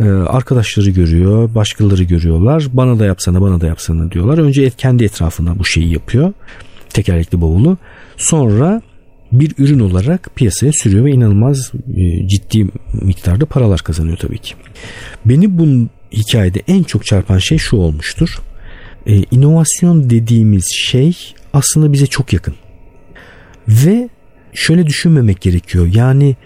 e, 0.00 0.04
arkadaşları 0.08 0.90
görüyor, 0.90 1.54
başkaları 1.54 2.02
görüyorlar. 2.02 2.66
Bana 2.72 2.98
da 2.98 3.04
yapsana, 3.04 3.40
bana 3.40 3.60
da 3.60 3.66
yapsana 3.66 4.10
diyorlar. 4.10 4.38
Önce 4.38 4.70
kendi 4.70 5.04
etrafına 5.04 5.58
bu 5.58 5.64
şeyi 5.64 5.92
yapıyor. 5.92 6.32
Tekerlekli 6.88 7.40
bavulu. 7.40 7.78
Sonra 8.16 8.82
bir 9.32 9.52
ürün 9.58 9.80
olarak 9.80 10.30
piyasaya 10.34 10.72
sürüyor 10.72 11.04
ve 11.04 11.10
inanılmaz 11.10 11.72
e, 11.96 12.28
ciddi 12.28 12.66
miktarda 12.92 13.46
paralar 13.46 13.80
kazanıyor 13.80 14.16
tabii 14.16 14.38
ki. 14.38 14.54
Beni 15.24 15.58
bu 15.58 15.88
hikayede 16.12 16.62
en 16.68 16.82
çok 16.82 17.06
çarpan 17.06 17.38
şey 17.38 17.58
şu 17.58 17.76
olmuştur. 17.76 18.38
Ee, 19.06 19.22
inovasyon 19.30 20.10
dediğimiz 20.10 20.64
şey 20.74 21.34
aslında 21.52 21.92
bize 21.92 22.06
çok 22.06 22.32
yakın. 22.32 22.54
Ve 23.68 24.08
şöyle 24.52 24.86
düşünmemek 24.86 25.40
gerekiyor. 25.40 25.88
Yani 25.94 26.36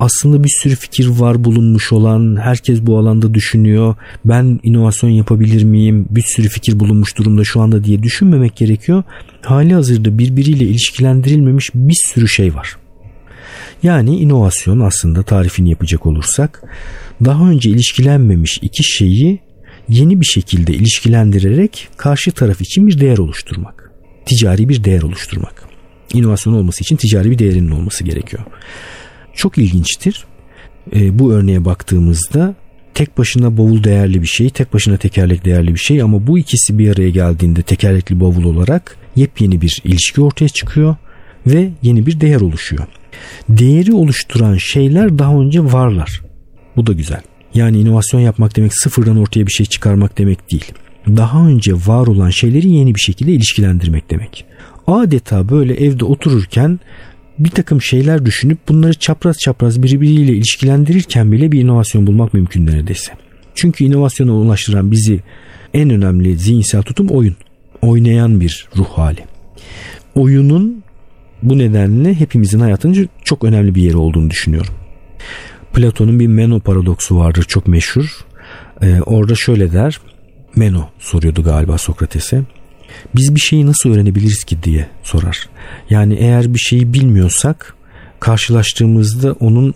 aslında 0.00 0.44
bir 0.44 0.52
sürü 0.62 0.74
fikir 0.74 1.08
var 1.08 1.44
bulunmuş 1.44 1.92
olan 1.92 2.36
herkes 2.36 2.80
bu 2.82 2.98
alanda 2.98 3.34
düşünüyor. 3.34 3.96
Ben 4.24 4.60
inovasyon 4.62 5.10
yapabilir 5.10 5.64
miyim? 5.64 6.06
Bir 6.10 6.24
sürü 6.26 6.48
fikir 6.48 6.80
bulunmuş 6.80 7.18
durumda 7.18 7.44
şu 7.44 7.60
anda 7.60 7.84
diye 7.84 8.02
düşünmemek 8.02 8.56
gerekiyor. 8.56 9.02
Hali 9.42 9.74
hazırda 9.74 10.18
birbiriyle 10.18 10.64
ilişkilendirilmemiş 10.64 11.70
bir 11.74 11.96
sürü 12.14 12.28
şey 12.28 12.54
var. 12.54 12.76
Yani 13.82 14.16
inovasyon 14.16 14.80
aslında 14.80 15.22
tarifini 15.22 15.70
yapacak 15.70 16.06
olursak 16.06 16.62
daha 17.24 17.50
önce 17.50 17.70
ilişkilenmemiş 17.70 18.58
iki 18.62 18.84
şeyi 18.84 19.40
yeni 19.88 20.20
bir 20.20 20.26
şekilde 20.26 20.72
ilişkilendirerek 20.72 21.88
karşı 21.96 22.32
taraf 22.32 22.60
için 22.60 22.86
bir 22.86 23.00
değer 23.00 23.18
oluşturmak. 23.18 23.90
Ticari 24.26 24.68
bir 24.68 24.84
değer 24.84 25.02
oluşturmak. 25.02 25.64
İnovasyon 26.14 26.54
olması 26.54 26.84
için 26.84 26.96
ticari 26.96 27.30
bir 27.30 27.38
değerinin 27.38 27.70
olması 27.70 28.04
gerekiyor 28.04 28.44
çok 29.38 29.58
ilginçtir. 29.58 30.24
E, 30.94 31.18
bu 31.18 31.32
örneğe 31.32 31.64
baktığımızda 31.64 32.54
tek 32.94 33.18
başına 33.18 33.56
bavul 33.58 33.84
değerli 33.84 34.22
bir 34.22 34.26
şey, 34.26 34.50
tek 34.50 34.74
başına 34.74 34.96
tekerlek 34.96 35.44
değerli 35.44 35.74
bir 35.74 35.78
şey 35.78 36.02
ama 36.02 36.26
bu 36.26 36.38
ikisi 36.38 36.78
bir 36.78 36.92
araya 36.92 37.10
geldiğinde 37.10 37.62
tekerlekli 37.62 38.20
bavul 38.20 38.44
olarak 38.44 38.96
yepyeni 39.16 39.60
bir 39.60 39.80
ilişki 39.84 40.20
ortaya 40.20 40.48
çıkıyor 40.48 40.96
ve 41.46 41.70
yeni 41.82 42.06
bir 42.06 42.20
değer 42.20 42.40
oluşuyor. 42.40 42.86
Değeri 43.48 43.92
oluşturan 43.92 44.56
şeyler 44.56 45.18
daha 45.18 45.40
önce 45.40 45.64
varlar. 45.64 46.22
Bu 46.76 46.86
da 46.86 46.92
güzel. 46.92 47.22
Yani 47.54 47.80
inovasyon 47.80 48.20
yapmak 48.20 48.56
demek 48.56 48.72
sıfırdan 48.74 49.16
ortaya 49.16 49.46
bir 49.46 49.52
şey 49.52 49.66
çıkarmak 49.66 50.18
demek 50.18 50.50
değil. 50.50 50.72
Daha 51.06 51.48
önce 51.48 51.72
var 51.74 52.06
olan 52.06 52.30
şeyleri 52.30 52.70
yeni 52.70 52.94
bir 52.94 53.00
şekilde 53.00 53.32
ilişkilendirmek 53.32 54.10
demek. 54.10 54.44
Adeta 54.86 55.48
böyle 55.48 55.74
evde 55.74 56.04
otururken 56.04 56.80
bir 57.38 57.50
takım 57.50 57.82
şeyler 57.82 58.26
düşünüp 58.26 58.58
bunları 58.68 58.94
çapraz 58.94 59.38
çapraz 59.38 59.82
birbiriyle 59.82 60.32
ilişkilendirirken 60.32 61.32
bile 61.32 61.52
bir 61.52 61.60
inovasyon 61.60 62.06
bulmak 62.06 62.34
mümkün 62.34 62.66
neredeyse. 62.66 63.12
Çünkü 63.54 63.84
inovasyona 63.84 64.32
ulaştıran 64.32 64.90
bizi 64.90 65.20
en 65.74 65.90
önemli 65.90 66.36
zihinsel 66.36 66.82
tutum 66.82 67.08
oyun. 67.08 67.36
Oynayan 67.82 68.40
bir 68.40 68.68
ruh 68.76 68.88
hali. 68.88 69.24
Oyunun 70.14 70.82
bu 71.42 71.58
nedenle 71.58 72.14
hepimizin 72.14 72.60
hayatında 72.60 72.98
çok 73.24 73.44
önemli 73.44 73.74
bir 73.74 73.82
yeri 73.82 73.96
olduğunu 73.96 74.30
düşünüyorum. 74.30 74.74
Platon'un 75.72 76.20
bir 76.20 76.26
Meno 76.26 76.60
paradoksu 76.60 77.16
vardır 77.16 77.44
çok 77.48 77.68
meşhur. 77.68 78.24
Ee, 78.82 79.00
orada 79.00 79.34
şöyle 79.34 79.72
der. 79.72 80.00
Meno 80.56 80.88
soruyordu 80.98 81.42
galiba 81.42 81.78
Sokrates'e. 81.78 82.42
Biz 83.16 83.34
bir 83.34 83.40
şeyi 83.40 83.66
nasıl 83.66 83.90
öğrenebiliriz 83.90 84.44
ki 84.44 84.62
diye 84.62 84.88
sorar. 85.02 85.48
Yani 85.90 86.14
eğer 86.14 86.54
bir 86.54 86.58
şeyi 86.58 86.92
bilmiyorsak 86.92 87.74
karşılaştığımızda 88.20 89.32
onun 89.32 89.74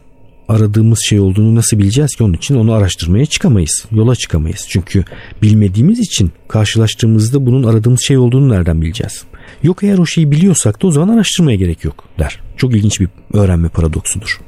aradığımız 0.48 0.98
şey 1.08 1.20
olduğunu 1.20 1.54
nasıl 1.54 1.78
bileceğiz 1.78 2.14
ki 2.14 2.24
onun 2.24 2.32
için 2.32 2.54
onu 2.54 2.72
araştırmaya 2.72 3.26
çıkamayız. 3.26 3.84
Yola 3.90 4.16
çıkamayız. 4.16 4.66
Çünkü 4.68 5.04
bilmediğimiz 5.42 5.98
için 5.98 6.32
karşılaştığımızda 6.48 7.46
bunun 7.46 7.62
aradığımız 7.62 8.00
şey 8.02 8.18
olduğunu 8.18 8.48
nereden 8.48 8.82
bileceğiz? 8.82 9.24
Yok 9.62 9.82
eğer 9.82 9.98
o 9.98 10.06
şeyi 10.06 10.30
biliyorsak 10.30 10.82
da 10.82 10.86
o 10.86 10.90
zaman 10.90 11.08
araştırmaya 11.08 11.56
gerek 11.56 11.84
yok 11.84 12.04
der. 12.18 12.40
Çok 12.56 12.74
ilginç 12.74 13.00
bir 13.00 13.08
öğrenme 13.32 13.68
paradoksudur. 13.68 14.40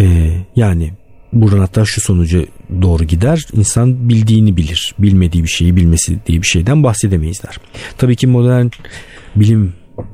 Ee, 0.00 0.30
yani 0.56 0.92
buradan 1.32 1.58
hatta 1.58 1.84
şu 1.84 2.00
sonuca 2.00 2.40
doğru 2.82 3.04
gider. 3.04 3.46
İnsan 3.52 4.08
bildiğini 4.08 4.56
bilir. 4.56 4.94
Bilmediği 4.98 5.44
bir 5.44 5.48
şeyi 5.48 5.76
bilmesi 5.76 6.18
diye 6.26 6.42
bir 6.42 6.46
şeyden 6.46 6.82
bahsedemeyiz 6.82 7.42
der. 7.42 7.58
Tabii 7.98 8.16
ki 8.16 8.26
modern 8.26 8.66
bilim 9.36 9.72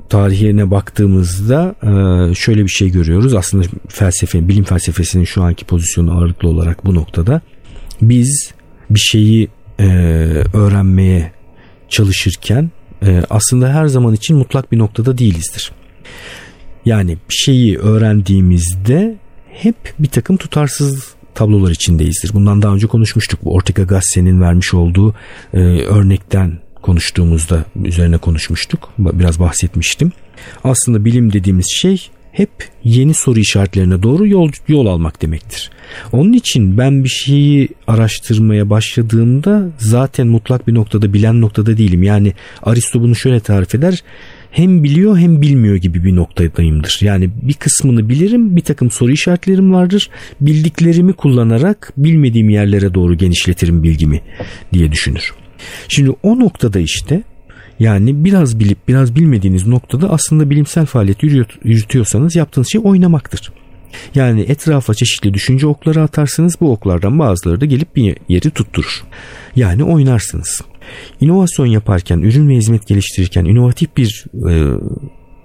tarihine 0.09 0.71
baktığımızda 0.71 1.75
e, 1.83 2.35
şöyle 2.35 2.63
bir 2.63 2.69
şey 2.69 2.89
görüyoruz. 2.89 3.33
Aslında 3.33 3.65
felsefe, 3.87 4.47
bilim 4.47 4.63
felsefesinin 4.63 5.23
şu 5.23 5.43
anki 5.43 5.65
pozisyonu 5.65 6.17
ağırlıklı 6.17 6.49
olarak 6.49 6.85
bu 6.85 6.95
noktada. 6.95 7.41
Biz 8.01 8.51
bir 8.89 8.99
şeyi 8.99 9.47
e, 9.79 9.85
öğrenmeye 10.53 11.31
çalışırken 11.89 12.71
e, 13.05 13.23
aslında 13.29 13.73
her 13.73 13.85
zaman 13.85 14.13
için 14.13 14.37
mutlak 14.37 14.71
bir 14.71 14.77
noktada 14.77 15.17
değilizdir. 15.17 15.71
Yani 16.85 17.17
bir 17.29 17.35
şeyi 17.35 17.77
öğrendiğimizde 17.77 19.15
hep 19.53 19.75
bir 19.99 20.07
takım 20.07 20.37
tutarsız 20.37 21.13
tablolar 21.35 21.71
içindeyizdir. 21.71 22.33
Bundan 22.33 22.61
daha 22.61 22.73
önce 22.73 22.87
konuşmuştuk. 22.87 23.39
Bu 23.43 23.53
Ortega 23.53 23.83
Gasset'in 23.83 24.41
vermiş 24.41 24.73
olduğu 24.73 25.15
e, 25.53 25.59
örnekten 25.81 26.59
konuştuğumuzda 26.81 27.65
üzerine 27.83 28.17
konuşmuştuk. 28.17 28.89
Biraz 28.97 29.39
bahsetmiştim. 29.39 30.11
Aslında 30.63 31.05
bilim 31.05 31.33
dediğimiz 31.33 31.67
şey 31.81 32.09
hep 32.33 32.49
yeni 32.83 33.13
soru 33.13 33.39
işaretlerine 33.39 34.03
doğru 34.03 34.27
yol, 34.27 34.51
yol 34.67 34.85
almak 34.85 35.21
demektir. 35.21 35.71
Onun 36.11 36.33
için 36.33 36.77
ben 36.77 37.03
bir 37.03 37.09
şeyi 37.09 37.69
araştırmaya 37.87 38.69
başladığımda 38.69 39.69
zaten 39.77 40.27
mutlak 40.27 40.67
bir 40.67 40.73
noktada 40.73 41.13
bilen 41.13 41.41
noktada 41.41 41.77
değilim. 41.77 42.03
Yani 42.03 42.33
Aristo 42.63 43.01
bunu 43.01 43.15
şöyle 43.15 43.39
tarif 43.39 43.75
eder 43.75 44.03
hem 44.51 44.83
biliyor 44.83 45.17
hem 45.17 45.41
bilmiyor 45.41 45.75
gibi 45.75 46.03
bir 46.03 46.15
noktadayımdır. 46.15 46.97
Yani 47.01 47.29
bir 47.41 47.53
kısmını 47.53 48.09
bilirim 48.09 48.55
bir 48.55 48.61
takım 48.61 48.91
soru 48.91 49.11
işaretlerim 49.11 49.73
vardır. 49.73 50.09
Bildiklerimi 50.41 51.13
kullanarak 51.13 51.93
bilmediğim 51.97 52.49
yerlere 52.49 52.93
doğru 52.93 53.17
genişletirim 53.17 53.83
bilgimi 53.83 54.21
diye 54.73 54.91
düşünür. 54.91 55.33
Şimdi 55.87 56.11
o 56.23 56.39
noktada 56.39 56.79
işte 56.79 57.23
yani 57.79 58.25
biraz 58.25 58.59
bilip 58.59 58.87
biraz 58.87 59.15
bilmediğiniz 59.15 59.67
noktada 59.67 60.09
aslında 60.09 60.49
bilimsel 60.49 60.85
faaliyet 60.85 61.23
yürütüyorsanız 61.63 62.35
yaptığınız 62.35 62.71
şey 62.71 62.81
oynamaktır. 62.83 63.51
Yani 64.15 64.41
etrafa 64.41 64.93
çeşitli 64.93 65.33
düşünce 65.33 65.67
okları 65.67 66.01
atarsınız 66.01 66.55
bu 66.61 66.71
oklardan 66.71 67.19
bazıları 67.19 67.61
da 67.61 67.65
gelip 67.65 67.95
bir 67.95 68.17
yeri 68.29 68.49
tutturur. 68.49 69.03
Yani 69.55 69.83
oynarsınız. 69.83 70.61
İnovasyon 71.21 71.65
yaparken, 71.65 72.19
ürün 72.19 72.49
ve 72.49 72.55
hizmet 72.55 72.87
geliştirirken, 72.87 73.45
inovatif 73.45 73.97
bir 73.97 74.25
e, 74.49 74.53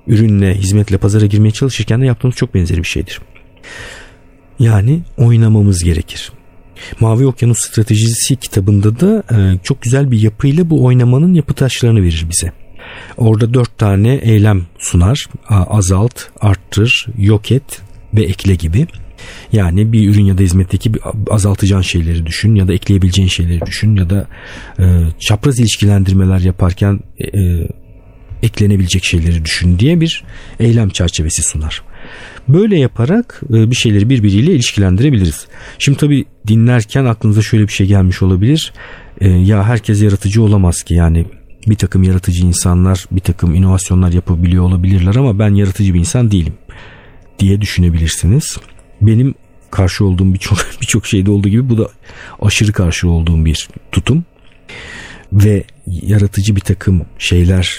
ürünle, 0.06 0.54
hizmetle 0.54 0.98
pazara 0.98 1.26
girmeye 1.26 1.50
çalışırken 1.50 2.00
de 2.00 2.06
yaptığımız 2.06 2.36
çok 2.36 2.54
benzeri 2.54 2.78
bir 2.78 2.88
şeydir. 2.88 3.20
Yani 4.58 5.02
oynamamız 5.16 5.84
gerekir. 5.84 6.32
Mavi 7.00 7.26
Okyanus 7.26 7.58
Stratejisi 7.58 8.36
kitabında 8.36 9.00
da 9.00 9.22
e, 9.30 9.58
çok 9.62 9.82
güzel 9.82 10.10
bir 10.10 10.20
yapıyla 10.20 10.70
bu 10.70 10.84
oynamanın 10.84 11.34
yapı 11.34 11.54
taşlarını 11.54 12.02
verir 12.02 12.26
bize. 12.30 12.52
Orada 13.16 13.54
dört 13.54 13.78
tane 13.78 14.14
eylem 14.14 14.66
sunar. 14.78 15.26
Azalt, 15.48 16.20
arttır, 16.40 17.06
yok 17.18 17.52
et 17.52 17.82
ve 18.14 18.22
ekle 18.22 18.54
gibi. 18.54 18.86
Yani 19.52 19.92
bir 19.92 20.10
ürün 20.10 20.24
ya 20.24 20.38
da 20.38 20.42
hizmetteki 20.42 20.92
azaltacağın 21.30 21.82
şeyleri 21.82 22.26
düşün 22.26 22.54
ya 22.54 22.68
da 22.68 22.74
ekleyebileceğin 22.74 23.28
şeyleri 23.28 23.60
düşün 23.66 23.96
ya 23.96 24.10
da 24.10 24.26
e, 24.78 24.84
çapraz 25.20 25.58
ilişkilendirmeler 25.58 26.38
yaparken 26.38 27.00
e, 27.18 27.40
e, 27.40 27.68
eklenebilecek 28.42 29.04
şeyleri 29.04 29.44
düşün 29.44 29.78
diye 29.78 30.00
bir 30.00 30.24
eylem 30.60 30.88
çerçevesi 30.88 31.42
sunar. 31.42 31.82
Böyle 32.48 32.78
yaparak 32.78 33.40
e, 33.50 33.70
bir 33.70 33.76
şeyleri 33.76 34.10
birbiriyle 34.10 34.52
ilişkilendirebiliriz. 34.52 35.46
Şimdi 35.78 35.98
tabii 35.98 36.24
dinlerken 36.46 37.04
aklınıza 37.04 37.42
şöyle 37.42 37.68
bir 37.68 37.72
şey 37.72 37.86
gelmiş 37.86 38.22
olabilir. 38.22 38.72
E, 39.20 39.28
ya 39.28 39.64
herkes 39.64 40.02
yaratıcı 40.02 40.42
olamaz 40.42 40.82
ki 40.82 40.94
yani 40.94 41.26
bir 41.66 41.74
takım 41.74 42.02
yaratıcı 42.02 42.46
insanlar 42.46 43.04
bir 43.10 43.20
takım 43.20 43.54
inovasyonlar 43.54 44.12
yapabiliyor 44.12 44.64
olabilirler 44.64 45.14
ama 45.14 45.38
ben 45.38 45.54
yaratıcı 45.54 45.94
bir 45.94 45.98
insan 45.98 46.30
değilim 46.30 46.54
diye 47.38 47.60
düşünebilirsiniz. 47.60 48.56
Benim 49.00 49.34
karşı 49.70 50.04
olduğum 50.04 50.34
birçok 50.34 50.58
birçok 50.80 51.06
şeyde 51.06 51.30
olduğu 51.30 51.48
gibi 51.48 51.68
bu 51.68 51.78
da 51.78 51.88
aşırı 52.42 52.72
karşı 52.72 53.08
olduğum 53.08 53.44
bir 53.44 53.68
tutum 53.92 54.24
ve 55.32 55.64
yaratıcı 55.86 56.56
bir 56.56 56.60
takım 56.60 57.06
şeyler 57.18 57.78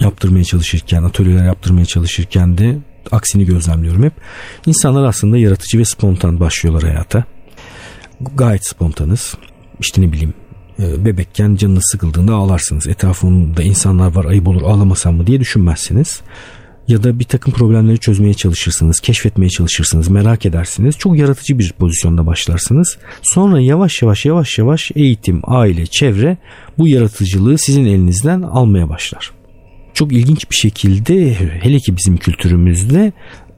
yaptırmaya 0.00 0.44
çalışırken, 0.44 1.02
atölyeler 1.02 1.44
yaptırmaya 1.44 1.84
çalışırken 1.84 2.58
de 2.58 2.78
aksini 3.12 3.46
gözlemliyorum 3.46 4.02
hep. 4.02 4.12
İnsanlar 4.66 5.04
aslında 5.04 5.38
yaratıcı 5.38 5.78
ve 5.78 5.84
spontan 5.84 6.40
başlıyorlar 6.40 6.82
hayata. 6.82 7.24
Gayet 8.34 8.66
spontanız. 8.66 9.34
İşte 9.80 10.02
ne 10.02 10.12
bileyim 10.12 10.34
e, 10.78 11.04
bebekken 11.04 11.56
canınız 11.56 11.88
sıkıldığında 11.92 12.34
ağlarsınız. 12.34 12.86
Etrafında 12.86 13.62
insanlar 13.62 14.14
var 14.14 14.24
ayıp 14.24 14.48
olur 14.48 14.62
ağlamasam 14.62 15.16
mı 15.16 15.26
diye 15.26 15.40
düşünmezsiniz 15.40 16.22
ya 16.88 17.02
da 17.02 17.18
bir 17.18 17.24
takım 17.24 17.52
problemleri 17.52 17.98
çözmeye 17.98 18.34
çalışırsınız, 18.34 19.00
keşfetmeye 19.00 19.50
çalışırsınız, 19.50 20.08
merak 20.08 20.46
edersiniz. 20.46 20.98
Çok 20.98 21.18
yaratıcı 21.18 21.58
bir 21.58 21.72
pozisyonda 21.72 22.26
başlarsınız. 22.26 22.98
Sonra 23.22 23.60
yavaş 23.60 24.02
yavaş 24.02 24.24
yavaş 24.24 24.58
yavaş 24.58 24.90
eğitim, 24.94 25.40
aile, 25.44 25.86
çevre 25.86 26.36
bu 26.78 26.88
yaratıcılığı 26.88 27.58
sizin 27.58 27.84
elinizden 27.84 28.42
almaya 28.42 28.88
başlar. 28.88 29.30
Çok 29.94 30.12
ilginç 30.12 30.50
bir 30.50 30.56
şekilde 30.56 31.34
hele 31.34 31.78
ki 31.78 31.96
bizim 31.96 32.16
kültürümüzde 32.16 33.12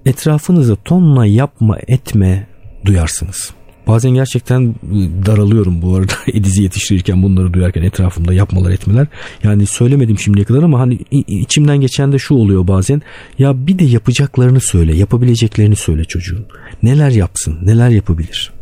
etrafınızda 0.06 0.76
tonla 0.76 1.26
yapma 1.26 1.78
etme 1.88 2.46
duyarsınız. 2.84 3.50
Bazen 3.86 4.10
gerçekten 4.10 4.74
daralıyorum 5.26 5.82
bu 5.82 5.94
arada 5.94 6.12
Ediz'i 6.32 6.62
yetiştirirken 6.62 7.22
bunları 7.22 7.52
duyarken 7.52 7.82
etrafımda 7.82 8.34
yapmalar 8.34 8.70
etmeler. 8.70 9.06
Yani 9.42 9.66
söylemedim 9.66 10.18
şimdiye 10.18 10.44
kadar 10.44 10.62
ama 10.62 10.80
hani 10.80 10.98
içimden 11.26 11.80
geçen 11.80 12.12
de 12.12 12.18
şu 12.18 12.34
oluyor 12.34 12.68
bazen. 12.68 13.02
Ya 13.38 13.66
bir 13.66 13.78
de 13.78 13.84
yapacaklarını 13.84 14.60
söyle, 14.60 14.96
yapabileceklerini 14.96 15.76
söyle 15.76 16.04
çocuğun. 16.04 16.46
Neler 16.82 17.10
yapsın, 17.10 17.58
neler 17.62 17.88
yapabilir. 17.88 18.52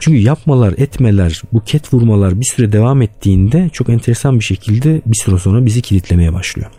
Çünkü 0.00 0.18
yapmalar, 0.18 0.74
etmeler, 0.78 1.42
buket 1.52 1.94
vurmalar 1.94 2.40
bir 2.40 2.46
süre 2.54 2.72
devam 2.72 3.02
ettiğinde 3.02 3.70
çok 3.72 3.88
enteresan 3.88 4.38
bir 4.38 4.44
şekilde 4.44 5.02
bir 5.06 5.16
süre 5.24 5.38
sonra 5.38 5.66
bizi 5.66 5.82
kilitlemeye 5.82 6.32
başlıyor. 6.32 6.70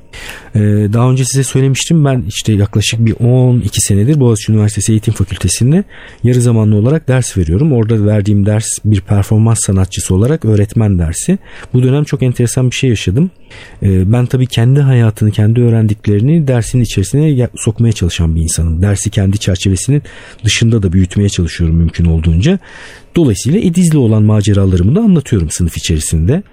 Ee, 0.55 0.59
daha 0.93 1.11
önce 1.11 1.25
size 1.25 1.43
söylemiştim 1.43 2.05
ben 2.05 2.23
işte 2.27 2.53
yaklaşık 2.53 3.05
bir 3.05 3.15
12 3.19 3.81
senedir 3.81 4.19
Boğaziçi 4.19 4.51
Üniversitesi 4.51 4.91
Eğitim 4.91 5.13
Fakültesi'nde 5.13 5.83
yarı 6.23 6.41
zamanlı 6.41 6.75
olarak 6.75 7.07
ders 7.07 7.37
veriyorum. 7.37 7.73
Orada 7.73 8.05
verdiğim 8.05 8.45
ders 8.45 8.67
bir 8.85 9.01
performans 9.01 9.59
sanatçısı 9.65 10.15
olarak 10.15 10.45
öğretmen 10.45 10.99
dersi. 10.99 11.37
Bu 11.73 11.83
dönem 11.83 12.03
çok 12.03 12.23
enteresan 12.23 12.71
bir 12.71 12.75
şey 12.75 12.89
yaşadım. 12.89 13.31
Ee, 13.83 14.11
ben 14.11 14.25
tabii 14.25 14.47
kendi 14.47 14.79
hayatını, 14.79 15.31
kendi 15.31 15.61
öğrendiklerini 15.61 16.47
dersin 16.47 16.81
içerisine 16.81 17.49
sokmaya 17.55 17.91
çalışan 17.93 18.35
bir 18.35 18.41
insanım. 18.41 18.81
Dersi 18.81 19.09
kendi 19.09 19.37
çerçevesinin 19.37 20.03
dışında 20.43 20.83
da 20.83 20.93
büyütmeye 20.93 21.29
çalışıyorum 21.29 21.75
mümkün 21.75 22.05
olduğunca. 22.05 22.59
Dolayısıyla 23.15 23.59
Ediz'le 23.59 23.95
olan 23.95 24.23
maceralarımı 24.23 24.95
da 24.95 24.99
anlatıyorum 24.99 25.49
sınıf 25.49 25.77
içerisinde. 25.77 26.43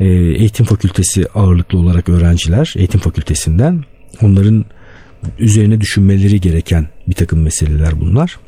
Ee, 0.00 0.06
eğitim 0.06 0.66
fakültesi 0.66 1.26
ağırlıklı 1.34 1.78
olarak 1.78 2.08
öğrenciler, 2.08 2.74
eğitim 2.76 3.00
fakültesinden 3.08 3.84
onların 4.22 4.64
üzerine 5.38 5.80
düşünmeleri 5.80 6.40
gereken 6.40 6.86
bir 7.08 7.14
takım 7.14 7.42
meseleler 7.42 8.00
bunlar. 8.00 8.38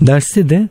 Derste 0.00 0.48
de 0.48 0.68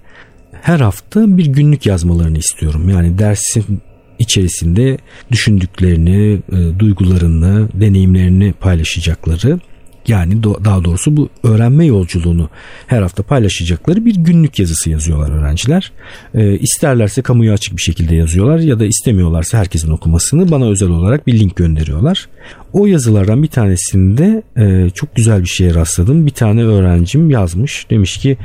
her 0.61 0.79
hafta 0.79 1.37
bir 1.37 1.45
günlük 1.45 1.85
yazmalarını 1.85 2.37
istiyorum. 2.37 2.89
Yani 2.89 3.19
dersin 3.19 3.81
içerisinde 4.19 4.97
düşündüklerini, 5.31 6.41
e, 6.51 6.79
duygularını, 6.79 7.69
deneyimlerini 7.73 8.53
paylaşacakları 8.53 9.59
yani 10.07 10.43
daha 10.43 10.83
doğrusu 10.83 11.17
bu 11.17 11.29
öğrenme 11.43 11.85
yolculuğunu 11.85 12.49
her 12.87 13.01
hafta 13.01 13.23
paylaşacakları 13.23 14.05
bir 14.05 14.15
günlük 14.15 14.59
yazısı 14.59 14.89
yazıyorlar 14.89 15.39
öğrenciler. 15.39 15.91
E, 16.33 16.57
isterlerse 16.57 17.21
kamuya 17.21 17.53
açık 17.53 17.77
bir 17.77 17.81
şekilde 17.81 18.15
yazıyorlar 18.15 18.59
ya 18.59 18.79
da 18.79 18.85
istemiyorlarsa 18.85 19.57
herkesin 19.57 19.91
okumasını 19.91 20.51
bana 20.51 20.69
özel 20.69 20.89
olarak 20.89 21.27
bir 21.27 21.39
link 21.39 21.55
gönderiyorlar. 21.55 22.29
O 22.73 22.85
yazılardan 22.85 23.43
bir 23.43 23.47
tanesinde 23.47 24.43
e, 24.57 24.89
çok 24.89 25.15
güzel 25.15 25.41
bir 25.41 25.49
şeye 25.49 25.73
rastladım. 25.73 26.25
Bir 26.25 26.31
tane 26.31 26.63
öğrencim 26.63 27.29
yazmış. 27.29 27.89
Demiş 27.89 28.17
ki 28.17 28.37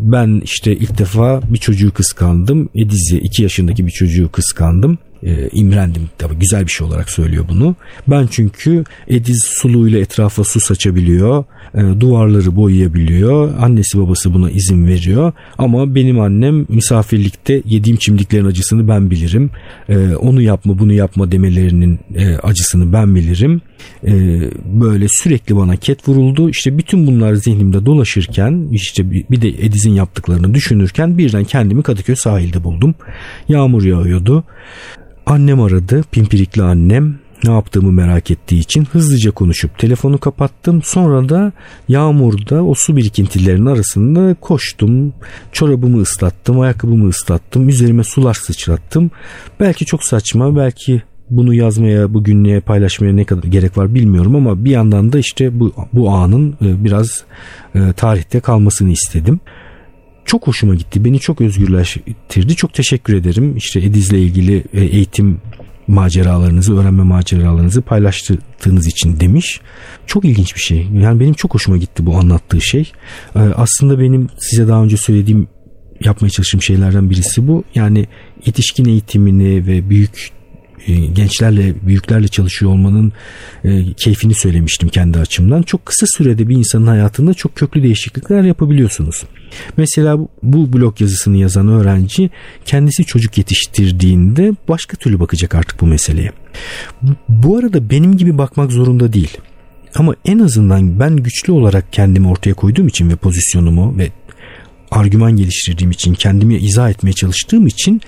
ben 0.00 0.40
işte 0.44 0.72
ilk 0.72 0.98
defa 0.98 1.40
bir 1.48 1.58
çocuğu 1.58 1.92
kıskandım. 1.92 2.68
Ediz'i 2.74 3.18
2 3.18 3.42
yaşındaki 3.42 3.86
bir 3.86 3.92
çocuğu 3.92 4.28
kıskandım 4.32 4.98
e, 5.24 5.48
imrendim. 5.52 6.02
Tabii 6.18 6.34
güzel 6.34 6.66
bir 6.66 6.70
şey 6.70 6.86
olarak 6.86 7.10
söylüyor 7.10 7.44
bunu. 7.48 7.76
Ben 8.08 8.28
çünkü 8.30 8.84
Ediz 9.08 9.44
suluyla 9.48 10.00
etrafa 10.00 10.44
su 10.44 10.60
saçabiliyor. 10.60 11.44
E, 11.74 12.00
duvarları 12.00 12.56
boyayabiliyor. 12.56 13.58
Annesi 13.58 13.98
babası 13.98 14.34
buna 14.34 14.50
izin 14.50 14.86
veriyor. 14.86 15.32
Ama 15.58 15.94
benim 15.94 16.20
annem 16.20 16.66
misafirlikte 16.68 17.62
yediğim 17.64 17.96
çimdiklerin 17.96 18.44
acısını 18.44 18.88
ben 18.88 19.10
bilirim. 19.10 19.50
E, 19.88 20.14
onu 20.14 20.42
yapma 20.42 20.78
bunu 20.78 20.92
yapma 20.92 21.32
demelerinin 21.32 22.00
e, 22.14 22.36
acısını 22.36 22.92
ben 22.92 23.14
bilirim. 23.14 23.60
E, 24.06 24.12
böyle 24.64 25.06
sürekli 25.08 25.56
bana 25.56 25.76
ket 25.76 26.08
vuruldu. 26.08 26.50
İşte 26.50 26.78
bütün 26.78 27.06
bunlar 27.06 27.34
zihnimde 27.34 27.86
dolaşırken 27.86 28.68
işte 28.72 29.10
bir, 29.10 29.42
de 29.42 29.48
Ediz'in 29.48 29.92
yaptıklarını 29.92 30.54
düşünürken 30.54 31.18
birden 31.18 31.44
kendimi 31.44 31.82
Kadıköy 31.82 32.16
sahilde 32.16 32.64
buldum. 32.64 32.94
Yağmur 33.48 33.84
yağıyordu. 33.84 34.44
Annem 35.26 35.60
aradı, 35.60 36.04
pimpirikli 36.12 36.62
annem 36.62 37.18
ne 37.44 37.52
yaptığımı 37.52 37.92
merak 37.92 38.30
ettiği 38.30 38.60
için 38.60 38.84
hızlıca 38.84 39.30
konuşup 39.30 39.78
telefonu 39.78 40.18
kapattım. 40.18 40.82
Sonra 40.82 41.28
da 41.28 41.52
yağmurda 41.88 42.64
o 42.64 42.74
su 42.74 42.96
birikintilerinin 42.96 43.66
arasında 43.66 44.34
koştum. 44.40 45.12
Çorabımı 45.52 46.00
ıslattım, 46.02 46.60
ayakkabımı 46.60 47.08
ıslattım, 47.08 47.68
üzerime 47.68 48.04
sular 48.04 48.34
sıçrattım. 48.34 49.10
Belki 49.60 49.84
çok 49.84 50.04
saçma, 50.04 50.56
belki 50.56 51.02
bunu 51.30 51.54
yazmaya, 51.54 52.14
bu 52.14 52.24
günlüğe 52.24 52.60
paylaşmaya 52.60 53.12
ne 53.12 53.24
kadar 53.24 53.42
gerek 53.42 53.78
var 53.78 53.94
bilmiyorum 53.94 54.36
ama 54.36 54.64
bir 54.64 54.70
yandan 54.70 55.12
da 55.12 55.18
işte 55.18 55.60
bu, 55.60 55.72
bu 55.92 56.10
anın 56.10 56.52
e, 56.52 56.84
biraz 56.84 57.24
e, 57.74 57.92
tarihte 57.92 58.40
kalmasını 58.40 58.90
istedim 58.90 59.40
çok 60.24 60.46
hoşuma 60.46 60.74
gitti. 60.74 61.04
Beni 61.04 61.20
çok 61.20 61.40
özgürleştirdi. 61.40 62.56
Çok 62.56 62.74
teşekkür 62.74 63.14
ederim. 63.14 63.56
İşte 63.56 63.80
Ediz'le 63.80 64.12
ilgili 64.12 64.64
e, 64.72 64.84
eğitim 64.84 65.40
maceralarınızı, 65.86 66.78
öğrenme 66.78 67.02
maceralarınızı 67.02 67.82
paylaştığınız 67.82 68.86
için 68.86 69.20
demiş. 69.20 69.60
Çok 70.06 70.24
ilginç 70.24 70.54
bir 70.54 70.60
şey. 70.60 70.88
Yani 71.00 71.20
benim 71.20 71.34
çok 71.34 71.54
hoşuma 71.54 71.76
gitti 71.76 72.06
bu 72.06 72.16
anlattığı 72.16 72.60
şey. 72.60 72.92
E, 73.34 73.38
aslında 73.38 74.00
benim 74.00 74.28
size 74.38 74.68
daha 74.68 74.82
önce 74.82 74.96
söylediğim 74.96 75.48
yapmaya 76.00 76.30
çalıştığım 76.30 76.62
şeylerden 76.62 77.10
birisi 77.10 77.48
bu. 77.48 77.64
Yani 77.74 78.06
yetişkin 78.46 78.84
eğitimini 78.84 79.66
ve 79.66 79.90
büyük 79.90 80.30
gençlerle, 81.12 81.74
büyüklerle 81.86 82.28
çalışıyor 82.28 82.72
olmanın 82.72 83.12
e, 83.64 83.92
keyfini 83.92 84.34
söylemiştim 84.34 84.88
kendi 84.88 85.18
açımdan. 85.18 85.62
Çok 85.62 85.86
kısa 85.86 86.06
sürede 86.16 86.48
bir 86.48 86.56
insanın 86.56 86.86
hayatında 86.86 87.34
çok 87.34 87.54
köklü 87.56 87.82
değişiklikler 87.82 88.42
yapabiliyorsunuz. 88.42 89.22
Mesela 89.76 90.18
bu 90.42 90.72
blog 90.72 91.00
yazısını 91.00 91.36
yazan 91.36 91.68
öğrenci 91.68 92.30
kendisi 92.64 93.04
çocuk 93.04 93.38
yetiştirdiğinde 93.38 94.52
başka 94.68 94.96
türlü 94.96 95.20
bakacak 95.20 95.54
artık 95.54 95.80
bu 95.80 95.86
meseleye. 95.86 96.32
Bu 97.28 97.58
arada 97.58 97.90
benim 97.90 98.16
gibi 98.16 98.38
bakmak 98.38 98.72
zorunda 98.72 99.12
değil. 99.12 99.38
Ama 99.94 100.14
en 100.24 100.38
azından 100.38 101.00
ben 101.00 101.16
güçlü 101.16 101.52
olarak 101.52 101.92
kendimi 101.92 102.28
ortaya 102.28 102.54
koyduğum 102.54 102.88
için 102.88 103.10
ve 103.10 103.16
pozisyonumu 103.16 103.98
ve 103.98 104.10
argüman 104.94 105.36
geliştirdiğim 105.36 105.90
için, 105.90 106.14
kendimi 106.14 106.56
izah 106.56 106.90
etmeye 106.90 107.12
çalıştığım 107.12 107.66
için 107.66 108.00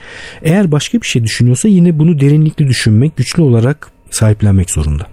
eğer 0.42 0.72
başka 0.72 1.01
bir 1.01 1.07
şey 1.07 1.25
düşünüyorsa 1.25 1.68
yine 1.68 1.99
bunu 1.99 2.20
derinlikli 2.20 2.68
düşünmek, 2.68 3.16
güçlü 3.16 3.42
olarak 3.42 3.90
sahiplenmek 4.11 4.70
zorunda. 4.70 5.07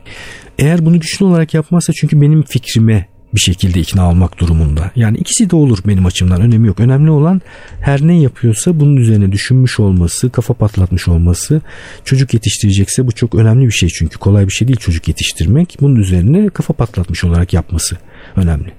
Eğer 0.59 0.85
bunu 0.85 0.99
güçlü 0.99 1.25
olarak 1.25 1.53
yapmazsa 1.53 1.93
çünkü 1.93 2.21
benim 2.21 2.43
fikrime 2.43 3.07
bir 3.35 3.39
şekilde 3.39 3.79
ikna 3.79 4.09
olmak 4.09 4.39
durumunda. 4.39 4.91
Yani 4.95 5.17
ikisi 5.17 5.49
de 5.49 5.55
olur 5.55 5.79
benim 5.87 6.05
açımdan 6.05 6.41
önemi 6.41 6.67
yok. 6.67 6.79
Önemli 6.79 7.11
olan 7.11 7.41
her 7.81 8.01
ne 8.01 8.21
yapıyorsa 8.21 8.79
bunun 8.79 8.95
üzerine 8.95 9.31
düşünmüş 9.31 9.79
olması, 9.79 10.29
kafa 10.29 10.53
patlatmış 10.53 11.07
olması. 11.07 11.61
Çocuk 12.03 12.33
yetiştirecekse 12.33 13.07
bu 13.07 13.11
çok 13.11 13.35
önemli 13.35 13.65
bir 13.65 13.71
şey 13.71 13.89
çünkü 13.89 14.17
kolay 14.17 14.47
bir 14.47 14.51
şey 14.51 14.67
değil 14.67 14.79
çocuk 14.79 15.07
yetiştirmek. 15.07 15.77
Bunun 15.81 15.95
üzerine 15.95 16.49
kafa 16.49 16.73
patlatmış 16.73 17.23
olarak 17.23 17.53
yapması 17.53 17.97
önemli. 18.35 18.71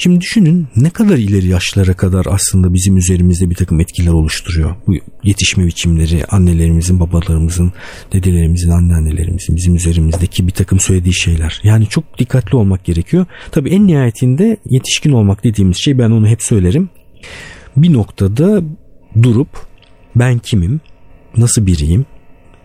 Şimdi 0.00 0.20
düşünün 0.20 0.66
ne 0.76 0.90
kadar 0.90 1.16
ileri 1.16 1.46
yaşlara 1.46 1.94
kadar 1.94 2.26
aslında 2.30 2.74
bizim 2.74 2.96
üzerimizde 2.96 3.50
bir 3.50 3.54
takım 3.54 3.80
etkiler 3.80 4.12
oluşturuyor. 4.12 4.76
Bu 4.86 4.94
yetişme 5.24 5.66
biçimleri 5.66 6.24
annelerimizin, 6.24 7.00
babalarımızın, 7.00 7.72
dedelerimizin, 8.12 8.70
anneannelerimizin 8.70 9.56
bizim 9.56 9.76
üzerimizdeki 9.76 10.46
bir 10.46 10.52
takım 10.52 10.80
söylediği 10.80 11.14
şeyler. 11.14 11.60
Yani 11.64 11.86
çok 11.86 12.18
dikkatli 12.18 12.56
olmak 12.56 12.84
gerekiyor. 12.84 13.26
Tabii 13.52 13.70
en 13.70 13.86
nihayetinde 13.86 14.56
yetişkin 14.70 15.12
olmak 15.12 15.44
dediğimiz 15.44 15.76
şey 15.76 15.98
ben 15.98 16.10
onu 16.10 16.26
hep 16.26 16.42
söylerim. 16.42 16.88
Bir 17.76 17.92
noktada 17.92 18.62
durup 19.22 19.48
ben 20.16 20.38
kimim, 20.38 20.80
nasıl 21.36 21.66
biriyim, 21.66 22.06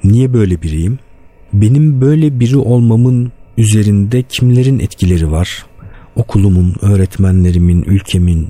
niye 0.04 0.34
böyle 0.34 0.62
biriyim, 0.62 1.00
benim 1.54 2.02
böyle 2.02 2.40
biri 2.40 2.58
olmamın 2.58 3.32
üzerinde 3.58 4.24
kimlerin 4.24 4.80
etkileri 4.80 5.32
var, 5.32 5.66
okulumun, 6.16 6.76
öğretmenlerimin, 6.82 7.84
ülkemin, 7.84 8.48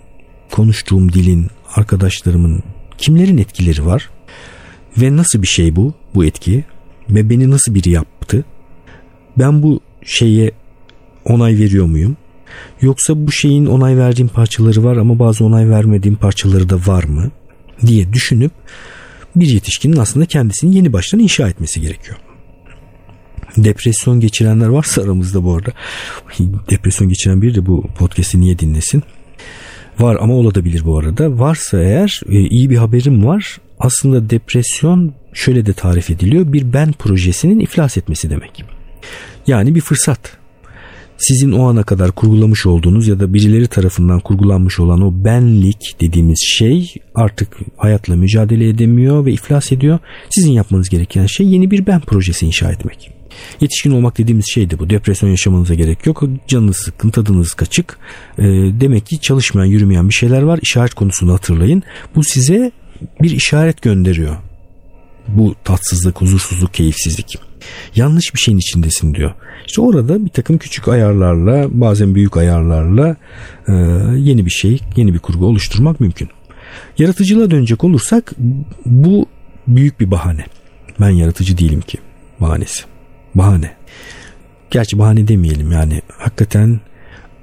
konuştuğum 0.52 1.14
dilin, 1.14 1.48
arkadaşlarımın 1.76 2.64
kimlerin 2.98 3.38
etkileri 3.38 3.86
var? 3.86 4.10
Ve 4.98 5.16
nasıl 5.16 5.42
bir 5.42 5.48
şey 5.48 5.76
bu, 5.76 5.94
bu 6.16 6.26
etki? 6.26 6.64
Ve 7.10 7.30
beni 7.30 7.52
nasıl 7.52 7.76
biri 7.76 7.90
yaptı? 7.90 8.46
Ben 9.38 9.64
bu 9.64 9.80
şeye 10.06 10.52
onay 11.26 11.58
veriyor 11.58 11.86
muyum? 11.86 12.18
Yoksa 12.82 13.28
bu 13.28 13.32
şeyin 13.32 13.66
onay 13.66 13.98
verdiğim 13.98 14.28
parçaları 14.28 14.84
var 14.84 14.98
ama 14.98 15.20
bazı 15.20 15.46
onay 15.46 15.70
vermediğim 15.70 16.16
parçaları 16.16 16.70
da 16.70 16.78
var 16.88 17.04
mı? 17.04 17.32
diye 17.86 18.14
düşünüp 18.14 18.52
bir 19.36 19.48
yetişkinin 19.48 19.98
aslında 19.98 20.26
kendisini 20.26 20.76
yeni 20.76 20.94
baştan 20.94 21.20
inşa 21.20 21.50
etmesi 21.50 21.82
gerekiyor. 21.82 22.18
Depresyon 23.58 24.20
geçirenler 24.20 24.68
varsa 24.68 25.02
aramızda 25.02 25.44
bu 25.44 25.56
arada. 25.56 25.72
Depresyon 26.70 27.10
geçiren 27.10 27.42
biri 27.42 27.56
de 27.56 27.66
bu 27.66 27.84
podcast'i 27.98 28.42
niye 28.42 28.60
dinlesin? 28.60 29.04
Var 30.00 30.18
ama 30.22 30.34
olabilir 30.34 30.86
bu 30.86 30.98
arada. 30.98 31.40
Varsa 31.40 31.82
eğer 31.82 32.22
e, 32.30 32.40
iyi 32.40 32.70
bir 32.70 32.78
haberim 32.78 33.26
var. 33.26 33.58
Aslında 33.80 34.30
depresyon 34.30 35.14
şöyle 35.34 35.66
de 35.66 35.74
tarif 35.74 36.10
ediliyor. 36.10 36.54
Bir 36.54 36.74
ben 36.74 36.92
projesinin 36.92 37.60
iflas 37.60 37.98
etmesi 37.98 38.30
demek. 38.30 38.66
Yani 39.48 39.76
bir 39.76 39.82
fırsat. 39.82 40.38
Sizin 41.18 41.52
o 41.52 41.70
ana 41.70 41.84
kadar 41.84 42.12
kurgulamış 42.12 42.66
olduğunuz 42.66 43.08
ya 43.08 43.20
da 43.20 43.34
birileri 43.34 43.68
tarafından 43.68 44.20
kurgulanmış 44.20 44.80
olan 44.80 45.02
o 45.02 45.26
benlik 45.26 45.96
dediğimiz 46.02 46.40
şey 46.58 46.94
artık 47.16 47.58
hayatla 47.78 48.16
mücadele 48.16 48.70
edemiyor 48.70 49.26
ve 49.26 49.32
iflas 49.32 49.72
ediyor. 49.72 50.00
Sizin 50.30 50.52
yapmanız 50.52 50.90
gereken 50.90 51.26
şey 51.26 51.48
yeni 51.48 51.72
bir 51.72 51.86
ben 51.86 52.00
projesi 52.00 52.46
inşa 52.46 52.72
etmek. 52.72 53.23
Yetişkin 53.62 53.92
olmak 53.92 54.18
dediğimiz 54.18 54.46
şeydi 54.54 54.80
bu. 54.80 54.90
Depresyon 54.90 55.30
yaşamanıza 55.30 55.74
gerek 55.74 56.06
yok. 56.06 56.24
Canınız 56.48 56.78
sıkkın, 56.78 57.10
tadınız 57.10 57.54
kaçık. 57.54 57.98
E, 58.38 58.44
demek 58.82 59.06
ki 59.06 59.22
çalışmayan, 59.22 59.66
yürümeyen 59.66 60.10
bir 60.10 60.14
şeyler 60.14 60.42
var. 60.42 60.60
İşaret 60.62 60.94
konusunu 60.94 61.34
hatırlayın. 61.34 61.84
Bu 62.16 62.24
size 62.24 62.72
bir 63.22 63.32
işaret 63.32 63.82
gönderiyor. 63.82 64.36
Bu 65.28 65.56
tatsızlık, 65.64 66.22
huzursuzluk, 66.22 66.74
keyifsizlik. 66.74 67.38
Yanlış 67.96 68.34
bir 68.36 68.40
şeyin 68.40 68.58
içindesin 68.58 69.14
diyor. 69.14 69.34
İşte 69.68 69.82
orada 69.82 70.26
bir 70.26 70.30
takım 70.30 70.58
küçük 70.58 70.88
ayarlarla, 70.88 71.68
bazen 71.72 72.16
büyük 72.16 72.38
ayarlarla 72.38 73.16
e, 73.68 73.74
yeni 74.18 74.46
bir 74.46 74.52
şey, 74.52 74.80
yeni 74.96 75.14
bir 75.14 75.20
kurgu 75.20 75.46
oluşturmak 75.46 76.00
mümkün. 76.00 76.30
Yaratıcılığa 76.98 77.52
dönecek 77.52 77.84
olursak 77.84 78.34
bu 78.86 79.26
büyük 79.68 80.00
bir 80.00 80.12
bahane. 80.12 80.46
Ben 81.00 81.10
yaratıcı 81.10 81.58
değilim 81.58 81.82
ki 81.82 81.98
bahanesi 82.40 82.93
bahane. 83.36 83.72
Gerçi 84.72 85.00
bahane 85.00 85.28
demeyelim 85.28 85.72
yani 85.72 86.02
hakikaten 86.18 86.80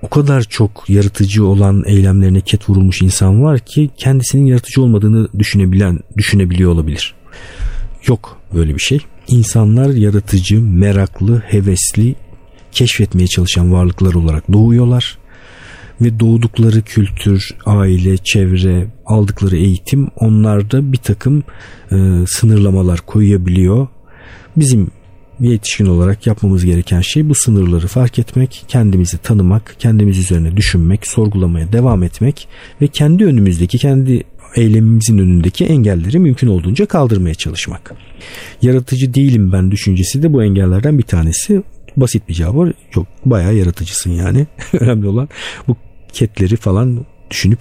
o 0.03 0.09
kadar 0.09 0.43
çok 0.43 0.85
yaratıcı 0.89 1.47
olan 1.47 1.83
eylemlerine 1.87 2.41
ket 2.41 2.71
vurulmuş 2.71 3.03
insan 3.03 3.43
var 3.43 3.59
ki 3.59 3.91
kendisinin 3.97 4.47
yaratıcı 4.47 4.83
olmadığını 4.83 5.29
düşünebilen, 5.39 5.99
düşünebiliyor 6.17 6.73
olabilir. 6.73 7.15
Yok 8.07 8.39
böyle 8.55 8.75
bir 8.75 8.81
şey. 8.81 8.99
İnsanlar 9.29 9.91
yaratıcı, 9.91 10.63
meraklı, 10.63 11.43
hevesli, 11.47 12.15
keşfetmeye 12.73 13.27
çalışan 13.27 13.73
varlıklar 13.73 14.15
olarak 14.15 14.53
doğuyorlar 14.53 15.19
ve 16.01 16.21
doğdukları 16.21 16.83
kültür, 16.83 17.51
aile, 17.67 18.17
çevre, 18.17 18.87
aldıkları 19.07 19.57
eğitim 19.57 20.09
onlarda 20.17 20.93
bir 20.93 20.99
takım 20.99 21.43
e, 21.93 21.97
sınırlamalar 22.27 23.01
koyabiliyor. 23.01 23.89
Bizim 24.57 24.91
yetişkin 25.49 25.87
olarak 25.87 26.27
yapmamız 26.27 26.65
gereken 26.65 27.01
şey 27.01 27.29
bu 27.29 27.35
sınırları 27.35 27.87
fark 27.87 28.19
etmek, 28.19 28.65
kendimizi 28.69 29.19
tanımak, 29.19 29.77
kendimiz 29.79 30.19
üzerine 30.19 30.57
düşünmek, 30.57 31.07
sorgulamaya 31.07 31.73
devam 31.73 32.03
etmek 32.03 32.49
ve 32.81 32.89
kendi 32.89 33.25
önümüzdeki, 33.25 33.79
kendi 33.79 34.25
eylemimizin 34.57 35.19
önündeki 35.19 35.65
engelleri 35.65 36.19
mümkün 36.19 36.49
olduğunca 36.49 36.87
kaldırmaya 36.87 37.35
çalışmak. 37.35 37.95
Yaratıcı 38.63 39.15
değilim 39.15 39.53
ben 39.53 39.71
düşüncesi 39.71 40.23
de 40.23 40.33
bu 40.33 40.43
engellerden 40.43 40.99
bir 40.99 41.03
tanesi. 41.03 41.63
Basit 41.97 42.29
bir 42.29 42.35
cevap 42.35 42.57
var. 42.57 42.73
Yok 42.95 43.07
bayağı 43.25 43.55
yaratıcısın 43.55 44.11
yani. 44.11 44.47
Önemli 44.81 45.09
olan 45.09 45.29
bu 45.69 45.77
ketleri 46.13 46.57
falan 46.57 47.07
düşünüp 47.31 47.61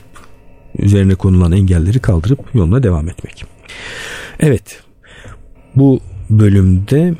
üzerine 0.78 1.15
konulan 1.15 1.52
engelleri 1.52 2.00
kaldırıp 2.00 2.39
yoluna 2.54 2.84
devam 2.84 3.10
etmek. 3.10 3.46
Evet 4.39 4.84
bu 5.76 6.00
bölümde 6.30 7.15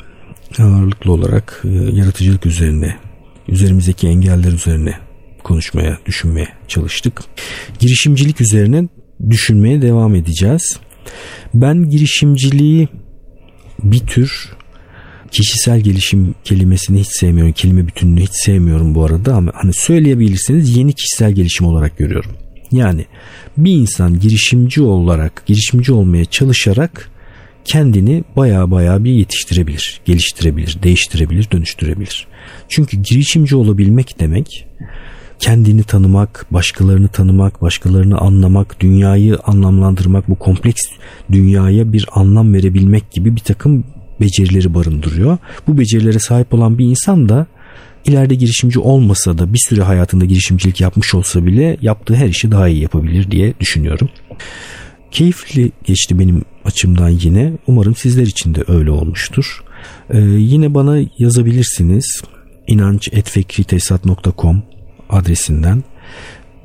ağırlıklı 0.60 1.12
olarak 1.12 1.64
e, 1.66 1.70
yaratıcılık 1.70 2.46
üzerine, 2.46 2.96
üzerimizdeki 3.48 4.08
engeller 4.08 4.52
üzerine 4.52 4.94
konuşmaya, 5.44 5.98
düşünmeye 6.06 6.48
çalıştık. 6.68 7.22
Girişimcilik 7.80 8.42
üzerine 8.42 8.88
düşünmeye 9.30 9.82
devam 9.82 10.16
edeceğiz. 10.16 10.80
Ben 11.54 11.90
girişimciliği 11.90 12.88
bir 13.84 14.00
tür 14.00 14.50
kişisel 15.32 15.82
gelişim 15.82 16.36
kelimesini 16.44 17.00
hiç 17.00 17.08
sevmiyorum. 17.08 17.54
Kelime 17.54 17.88
bütününü 17.88 18.22
hiç 18.22 18.32
sevmiyorum 18.34 18.96
bu 18.96 19.06
arada 19.06 19.36
ama 19.36 19.52
hani 19.56 19.74
söyleyebilirsiniz 19.74 20.78
yeni 20.78 20.94
kişisel 20.94 21.32
gelişim 21.32 21.68
olarak 21.68 21.98
görüyorum. 21.98 22.32
Yani 22.72 23.06
bir 23.58 23.72
insan 23.72 24.20
girişimci 24.20 24.82
olarak, 24.82 25.44
girişimci 25.46 25.92
olmaya 25.92 26.26
çalışarak 26.26 27.12
kendini 27.66 28.24
baya 28.36 28.72
baya 28.72 29.04
bir 29.04 29.12
yetiştirebilir, 29.12 30.02
geliştirebilir, 30.06 30.78
değiştirebilir, 30.84 31.52
dönüştürebilir. 31.52 32.28
Çünkü 32.70 32.98
girişimci 32.98 33.56
olabilmek 33.56 34.20
demek 34.20 34.68
kendini 35.40 35.84
tanımak, 35.84 36.46
başkalarını 36.52 37.08
tanımak, 37.08 37.62
başkalarını 37.62 38.18
anlamak, 38.18 38.80
dünyayı 38.80 39.38
anlamlandırmak, 39.44 40.30
bu 40.30 40.36
kompleks 40.36 40.82
dünyaya 41.32 41.94
bir 41.94 42.06
anlam 42.12 42.54
verebilmek 42.54 43.12
gibi 43.12 43.36
bir 43.36 43.42
takım 43.42 43.84
becerileri 44.22 44.74
barındırıyor. 44.74 45.38
Bu 45.68 45.78
becerilere 45.78 46.20
sahip 46.20 46.54
olan 46.54 46.78
bir 46.78 46.86
insan 46.86 47.30
da 47.30 47.48
ileride 48.06 48.36
girişimci 48.36 48.80
olmasa 48.80 49.38
da 49.38 49.54
bir 49.54 49.60
süre 49.70 49.82
hayatında 49.82 50.26
girişimcilik 50.26 50.82
yapmış 50.82 51.16
olsa 51.16 51.46
bile 51.46 51.78
yaptığı 51.82 52.16
her 52.16 52.28
işi 52.28 52.52
daha 52.52 52.68
iyi 52.68 52.82
yapabilir 52.82 53.32
diye 53.32 53.54
düşünüyorum. 53.60 54.10
Keyifli 55.12 55.72
geçti 55.84 56.20
benim 56.20 56.42
açımdan 56.66 57.10
yine. 57.10 57.54
Umarım 57.68 57.96
sizler 57.96 58.28
için 58.28 58.56
de 58.56 58.64
öyle 58.68 58.92
olmuştur. 58.92 59.64
Ee, 60.10 60.20
yine 60.20 60.74
bana 60.74 60.98
yazabilirsiniz. 61.20 62.22
inanç.fekritesat.com 62.68 64.64
adresinden. 65.10 65.84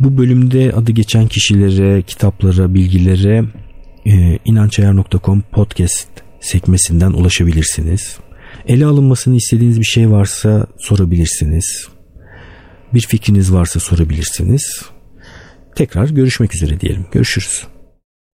Bu 0.00 0.18
bölümde 0.18 0.72
adı 0.72 0.92
geçen 0.92 1.28
kişilere, 1.28 2.02
kitaplara, 2.02 2.74
bilgilere 2.74 3.44
e, 4.06 4.38
inançayar.com 4.44 5.42
podcast 5.52 6.08
sekmesinden 6.40 7.10
ulaşabilirsiniz. 7.10 8.18
Ele 8.66 8.86
alınmasını 8.86 9.36
istediğiniz 9.36 9.80
bir 9.80 9.84
şey 9.84 10.10
varsa 10.10 10.66
sorabilirsiniz. 10.78 11.88
Bir 12.94 13.00
fikriniz 13.00 13.52
varsa 13.52 13.80
sorabilirsiniz. 13.80 14.82
Tekrar 15.76 16.08
görüşmek 16.08 16.54
üzere 16.54 16.80
diyelim. 16.80 17.06
Görüşürüz. 17.12 17.73